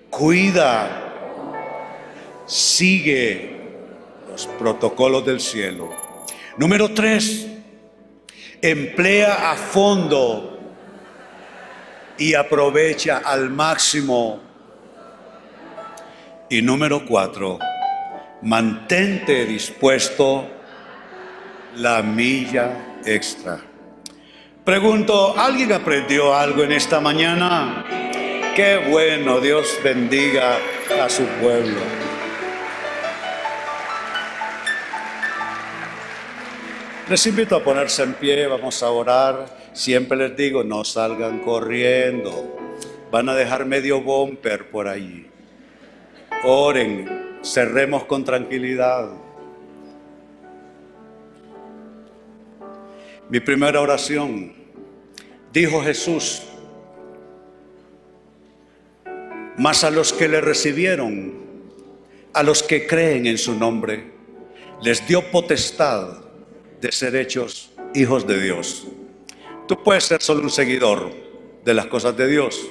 cuida, 0.10 1.06
sigue 2.48 3.58
los 4.30 4.48
protocolos 4.48 5.26
del 5.26 5.42
cielo. 5.42 5.90
Número 6.58 6.94
tres, 6.94 7.48
emplea 8.62 9.52
a 9.52 9.56
fondo 9.56 10.60
y 12.18 12.34
aprovecha 12.34 13.22
al 13.24 13.50
máximo. 13.50 14.42
Y 16.50 16.62
número 16.62 17.06
cuatro, 17.06 17.60
mantente 18.42 19.46
dispuesto 19.46 20.48
la 21.76 22.02
milla 22.02 22.98
extra. 23.06 23.60
Pregunto, 24.66 25.38
¿alguien 25.38 25.72
aprendió 25.72 26.36
algo 26.36 26.64
en 26.64 26.72
esta 26.72 27.00
mañana? 27.00 27.86
Qué 28.56 28.88
bueno, 28.90 29.40
Dios 29.40 29.80
bendiga 29.84 30.58
a 31.02 31.10
su 31.10 31.24
pueblo. 31.42 32.09
Les 37.10 37.26
invito 37.26 37.56
a 37.56 37.64
ponerse 37.64 38.04
en 38.04 38.14
pie, 38.14 38.46
vamos 38.48 38.84
a 38.84 38.92
orar. 38.92 39.58
Siempre 39.74 40.16
les 40.18 40.38
digo, 40.38 40.64
no 40.64 40.84
salgan 40.84 41.40
corriendo. 41.40 42.56
Van 43.12 43.28
a 43.30 43.36
dejar 43.36 43.66
medio 43.66 44.02
bumper 44.02 44.70
por 44.70 44.88
allí. 44.88 45.26
Oren, 46.44 47.40
cerremos 47.42 48.06
con 48.06 48.24
tranquilidad. 48.24 49.10
Mi 53.30 53.40
primera 53.40 53.82
oración 53.82 54.60
Dijo 55.52 55.82
Jesús, 55.82 56.44
mas 59.58 59.84
a 59.84 59.90
los 59.90 60.14
que 60.14 60.28
le 60.28 60.42
recibieron, 60.42 61.34
a 62.34 62.44
los 62.44 62.62
que 62.62 62.86
creen 62.86 63.26
en 63.26 63.40
su 63.40 63.56
nombre, 63.56 64.12
les 64.84 65.08
dio 65.08 65.32
potestad 65.32 66.29
de 66.82 66.92
ser 66.92 67.16
hechos 67.16 67.72
hijos 67.94 68.26
de 68.28 68.42
Dios. 68.42 68.88
Tú 69.68 69.84
puedes 69.84 70.06
ser 70.06 70.22
solo 70.22 70.42
un 70.42 70.50
seguidor 70.50 71.12
de 71.66 71.74
las 71.74 71.88
cosas 71.88 72.16
de 72.18 72.28
Dios, 72.28 72.68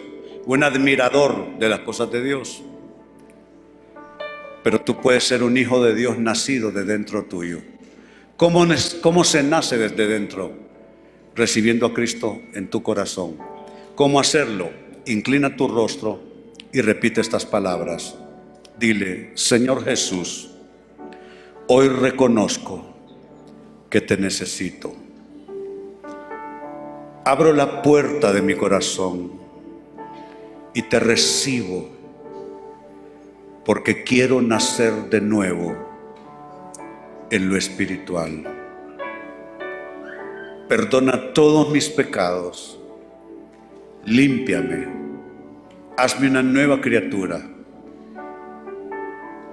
un 0.46 0.62
admirador 0.64 1.58
de 1.58 1.68
las 1.68 1.80
cosas 1.80 2.10
de 2.10 2.22
Dios. 2.22 2.62
Pero 4.64 4.80
tú 4.80 5.00
puedes 5.00 5.24
ser 5.24 5.42
un 5.42 5.56
hijo 5.56 5.82
de 5.82 5.94
Dios 5.94 6.18
nacido 6.18 6.70
de 6.70 6.84
dentro 6.84 7.24
tuyo. 7.24 7.60
¿Cómo, 8.36 8.66
cómo 9.00 9.24
se 9.24 9.42
nace 9.42 9.78
desde 9.78 10.06
dentro? 10.06 10.52
Recibiendo 11.34 11.86
a 11.86 11.94
Cristo 11.94 12.40
en 12.54 12.68
tu 12.68 12.82
corazón. 12.82 13.36
¿Cómo 13.94 14.18
hacerlo? 14.20 14.70
Inclina 15.06 15.56
tu 15.56 15.68
rostro 15.68 16.20
y 16.72 16.80
repite 16.80 17.20
estas 17.20 17.46
palabras. 17.46 18.16
Dile, 18.78 19.32
Señor 19.34 19.84
Jesús, 19.84 20.50
hoy 21.66 21.88
reconozco 21.88 22.87
que 23.90 24.00
te 24.00 24.16
necesito. 24.16 24.94
Abro 27.24 27.52
la 27.52 27.82
puerta 27.82 28.32
de 28.32 28.42
mi 28.42 28.54
corazón 28.54 29.32
y 30.74 30.82
te 30.82 30.98
recibo 30.98 31.88
porque 33.64 34.02
quiero 34.02 34.40
nacer 34.40 35.10
de 35.10 35.20
nuevo 35.20 35.76
en 37.30 37.48
lo 37.48 37.56
espiritual. 37.56 38.44
Perdona 40.68 41.32
todos 41.32 41.70
mis 41.70 41.88
pecados, 41.88 42.78
límpiame, 44.04 44.86
hazme 45.96 46.28
una 46.28 46.42
nueva 46.42 46.80
criatura 46.80 47.42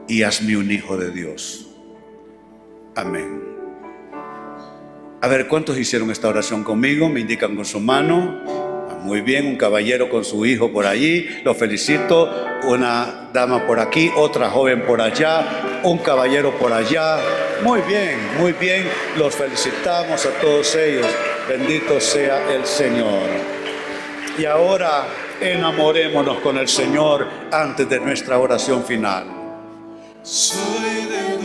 y 0.07 0.23
hazme 0.23 0.57
un 0.57 0.71
hijo 0.71 0.97
de 0.97 1.11
Dios. 1.11 1.75
Amén. 2.95 3.54
A 5.25 5.27
ver, 5.27 5.47
¿cuántos 5.47 5.79
hicieron 5.79 6.11
esta 6.11 6.27
oración 6.27 6.63
conmigo? 6.63 7.09
Me 7.09 7.21
indican 7.21 7.55
con 7.55 7.65
su 7.65 7.79
mano. 7.79 8.43
Ah, 8.47 8.99
muy 9.01 9.21
bien, 9.21 9.47
un 9.47 9.55
caballero 9.55 10.07
con 10.07 10.23
su 10.23 10.45
hijo 10.45 10.71
por 10.71 10.85
allí, 10.85 11.27
lo 11.43 11.55
felicito. 11.55 12.31
Una 12.65 13.29
dama 13.33 13.65
por 13.65 13.79
aquí, 13.79 14.11
otra 14.15 14.51
joven 14.51 14.85
por 14.85 15.01
allá, 15.01 15.81
un 15.81 15.97
caballero 15.97 16.55
por 16.59 16.71
allá. 16.71 17.17
Muy 17.63 17.81
bien, 17.81 18.19
muy 18.37 18.53
bien, 18.53 18.87
los 19.17 19.33
felicitamos 19.33 20.23
a 20.27 20.29
todos 20.39 20.75
ellos. 20.75 21.07
Bendito 21.49 21.99
sea 21.99 22.53
el 22.53 22.63
Señor. 22.63 23.27
Y 24.37 24.45
ahora 24.45 25.07
enamorémonos 25.41 26.37
con 26.41 26.59
el 26.59 26.67
Señor 26.67 27.27
antes 27.51 27.89
de 27.89 27.99
nuestra 27.99 28.37
oración 28.37 28.83
final. 28.83 29.25
Soy 30.21 31.05
de 31.09 31.44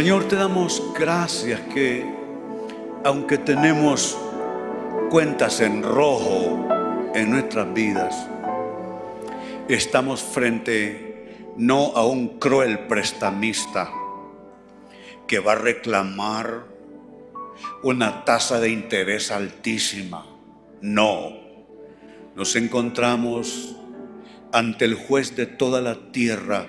Señor, 0.00 0.28
te 0.28 0.36
damos 0.36 0.82
gracias 0.98 1.60
que 1.74 2.10
aunque 3.04 3.36
tenemos 3.36 4.16
cuentas 5.10 5.60
en 5.60 5.82
rojo 5.82 6.66
en 7.14 7.30
nuestras 7.30 7.74
vidas, 7.74 8.26
estamos 9.68 10.22
frente 10.22 11.52
no 11.58 11.92
a 11.94 12.06
un 12.06 12.38
cruel 12.38 12.86
prestamista 12.86 13.90
que 15.26 15.38
va 15.38 15.52
a 15.52 15.56
reclamar 15.56 16.64
una 17.82 18.24
tasa 18.24 18.58
de 18.58 18.70
interés 18.70 19.30
altísima. 19.30 20.24
No, 20.80 21.28
nos 22.34 22.56
encontramos 22.56 23.76
ante 24.50 24.86
el 24.86 24.94
juez 24.94 25.36
de 25.36 25.44
toda 25.44 25.82
la 25.82 26.10
tierra 26.10 26.66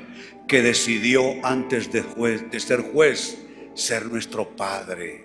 que 0.51 0.61
decidió 0.61 1.23
antes 1.45 1.93
de, 1.93 2.03
ser 2.59 2.81
juez 2.81 3.37
ser 3.73 4.07
nuestro 4.07 4.49
Padre. 4.49 5.23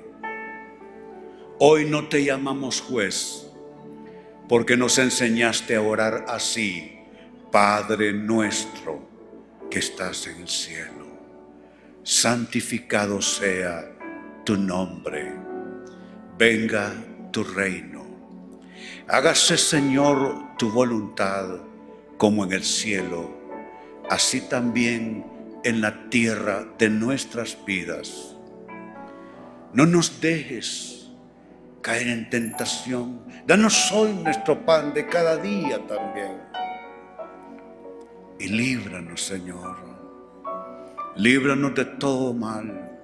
Hoy 1.58 1.84
no 1.84 2.06
te 2.06 2.24
llamamos 2.24 2.80
juez 2.80 3.48
porque 4.48 4.76
nos 4.76 4.98
enseñaste 4.98 5.74
a 5.74 5.82
orar 5.82 6.26
así, 6.28 7.00
Padre 7.50 8.12
nuestro 8.12 9.04
que 9.68 9.80
estás 9.80 10.28
en 10.28 10.42
el 10.42 10.48
cielo, 10.48 11.08
santificado 12.04 13.20
sea 13.20 13.84
tu 14.44 14.56
nombre, 14.56 15.32
venga 16.38 16.94
tu 17.32 17.42
reino, 17.42 18.06
hágase 19.08 19.58
Señor 19.58 20.56
tu 20.56 20.70
voluntad 20.70 21.48
como 22.16 22.44
en 22.44 22.52
el 22.52 22.62
cielo, 22.62 23.35
así 24.10 24.40
también 24.40 25.24
en 25.64 25.80
la 25.80 26.08
tierra 26.10 26.66
de 26.78 26.88
nuestras 26.90 27.58
vidas. 27.64 28.36
No 29.72 29.84
nos 29.84 30.20
dejes 30.20 31.10
caer 31.82 32.08
en 32.08 32.30
tentación. 32.30 33.20
Danos 33.46 33.92
hoy 33.92 34.12
nuestro 34.12 34.64
pan 34.64 34.94
de 34.94 35.06
cada 35.06 35.36
día 35.36 35.78
también. 35.86 36.40
Y 38.38 38.48
líbranos, 38.48 39.22
Señor. 39.22 39.76
Líbranos 41.16 41.74
de 41.74 41.84
todo 41.84 42.32
mal. 42.32 43.00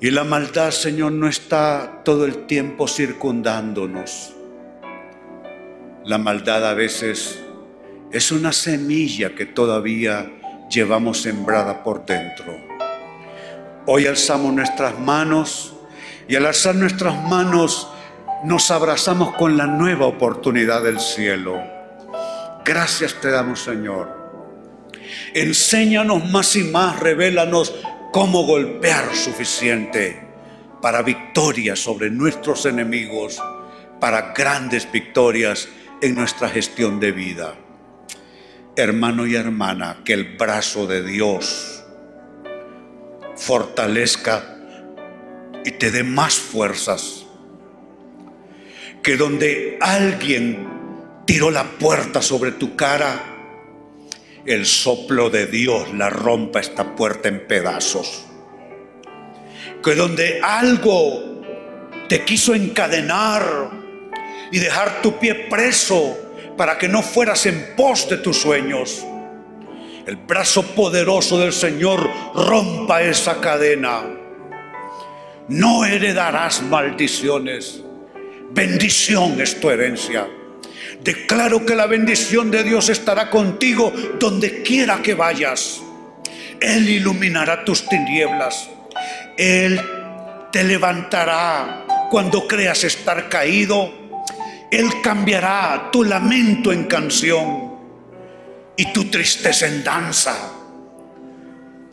Y 0.00 0.10
la 0.10 0.24
maldad, 0.24 0.70
Señor, 0.70 1.12
no 1.12 1.28
está 1.28 2.02
todo 2.04 2.24
el 2.24 2.46
tiempo 2.46 2.88
circundándonos. 2.88 4.34
La 6.04 6.18
maldad 6.18 6.68
a 6.68 6.74
veces 6.74 7.41
es 8.12 8.30
una 8.30 8.52
semilla 8.52 9.34
que 9.34 9.46
todavía 9.46 10.30
llevamos 10.70 11.22
sembrada 11.22 11.82
por 11.82 12.04
dentro. 12.04 12.54
Hoy 13.86 14.06
alzamos 14.06 14.52
nuestras 14.52 14.98
manos 15.00 15.74
y 16.28 16.36
al 16.36 16.44
alzar 16.44 16.74
nuestras 16.74 17.20
manos 17.24 17.88
nos 18.44 18.70
abrazamos 18.70 19.34
con 19.36 19.56
la 19.56 19.66
nueva 19.66 20.06
oportunidad 20.06 20.82
del 20.82 21.00
cielo. 21.00 21.58
Gracias 22.64 23.14
te 23.14 23.30
damos, 23.30 23.60
Señor. 23.60 24.20
Enséñanos 25.32 26.30
más 26.30 26.54
y 26.54 26.64
más, 26.64 27.00
revélanos 27.00 27.74
cómo 28.12 28.44
golpear 28.44 29.14
suficiente 29.14 30.22
para 30.82 31.02
victorias 31.02 31.78
sobre 31.78 32.10
nuestros 32.10 32.66
enemigos, 32.66 33.40
para 34.00 34.32
grandes 34.34 34.90
victorias 34.92 35.68
en 36.02 36.14
nuestra 36.14 36.50
gestión 36.50 37.00
de 37.00 37.12
vida. 37.12 37.54
Hermano 38.74 39.26
y 39.26 39.34
hermana, 39.34 39.98
que 40.02 40.14
el 40.14 40.36
brazo 40.36 40.86
de 40.86 41.02
Dios 41.02 41.84
fortalezca 43.36 44.56
y 45.64 45.72
te 45.72 45.90
dé 45.90 46.02
más 46.04 46.34
fuerzas. 46.34 47.26
Que 49.02 49.16
donde 49.16 49.78
alguien 49.80 50.68
tiró 51.26 51.50
la 51.50 51.64
puerta 51.64 52.22
sobre 52.22 52.52
tu 52.52 52.74
cara, 52.74 53.22
el 54.46 54.64
soplo 54.64 55.28
de 55.28 55.46
Dios 55.46 55.92
la 55.92 56.08
rompa 56.08 56.60
esta 56.60 56.96
puerta 56.96 57.28
en 57.28 57.46
pedazos. 57.46 58.24
Que 59.84 59.94
donde 59.94 60.40
algo 60.42 61.42
te 62.08 62.24
quiso 62.24 62.54
encadenar 62.54 63.70
y 64.50 64.58
dejar 64.58 65.02
tu 65.02 65.18
pie 65.18 65.34
preso 65.50 66.21
para 66.62 66.78
que 66.78 66.86
no 66.86 67.02
fueras 67.02 67.44
en 67.46 67.74
pos 67.74 68.08
de 68.08 68.18
tus 68.18 68.40
sueños, 68.40 69.04
el 70.06 70.14
brazo 70.14 70.62
poderoso 70.62 71.36
del 71.36 71.52
Señor 71.52 72.08
rompa 72.36 73.02
esa 73.02 73.40
cadena. 73.40 74.02
No 75.48 75.84
heredarás 75.84 76.62
maldiciones. 76.62 77.82
Bendición 78.52 79.40
es 79.40 79.58
tu 79.58 79.70
herencia. 79.70 80.28
Declaro 81.02 81.66
que 81.66 81.74
la 81.74 81.88
bendición 81.88 82.52
de 82.52 82.62
Dios 82.62 82.90
estará 82.90 83.28
contigo 83.28 83.92
donde 84.20 84.62
quiera 84.62 85.02
que 85.02 85.14
vayas. 85.14 85.82
Él 86.60 86.88
iluminará 86.88 87.64
tus 87.64 87.88
tinieblas. 87.88 88.70
Él 89.36 89.80
te 90.52 90.62
levantará 90.62 92.06
cuando 92.08 92.46
creas 92.46 92.84
estar 92.84 93.28
caído. 93.28 94.01
Él 94.72 95.02
cambiará 95.02 95.90
tu 95.92 96.02
lamento 96.02 96.72
en 96.72 96.84
canción 96.84 97.72
y 98.74 98.90
tu 98.90 99.04
tristeza 99.10 99.66
en 99.66 99.84
danza. 99.84 100.34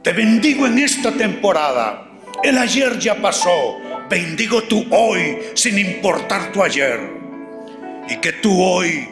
Te 0.01 0.13
bendigo 0.13 0.65
en 0.65 0.79
esta 0.79 1.11
temporada. 1.11 2.09
El 2.41 2.57
ayer 2.57 2.97
ya 2.97 3.21
pasó. 3.21 3.75
Bendigo 4.09 4.63
tu 4.63 4.85
hoy 4.91 5.39
sin 5.55 5.77
importar 5.77 6.53
tu 6.53 6.63
ayer 6.63 7.01
y 8.07 8.15
que 8.15 8.31
tú 8.31 8.63
hoy 8.63 9.09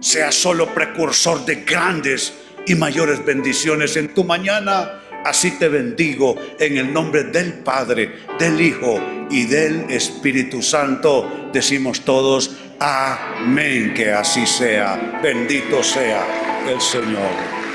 seas 0.00 0.34
solo 0.34 0.74
precursor 0.74 1.44
de 1.44 1.62
grandes 1.62 2.34
y 2.66 2.74
mayores 2.74 3.24
bendiciones 3.24 3.96
en 3.96 4.12
tu 4.12 4.24
mañana. 4.24 5.02
Así 5.26 5.58
te 5.58 5.68
bendigo 5.68 6.36
en 6.56 6.76
el 6.76 6.92
nombre 6.92 7.24
del 7.24 7.54
Padre, 7.54 8.12
del 8.38 8.60
Hijo 8.60 9.00
y 9.28 9.44
del 9.46 9.90
Espíritu 9.90 10.62
Santo. 10.62 11.50
Decimos 11.52 12.02
todos, 12.02 12.56
amén, 12.78 13.92
que 13.92 14.12
así 14.12 14.46
sea. 14.46 15.18
Bendito 15.20 15.82
sea 15.82 16.24
el 16.68 16.80
Señor. 16.80 17.65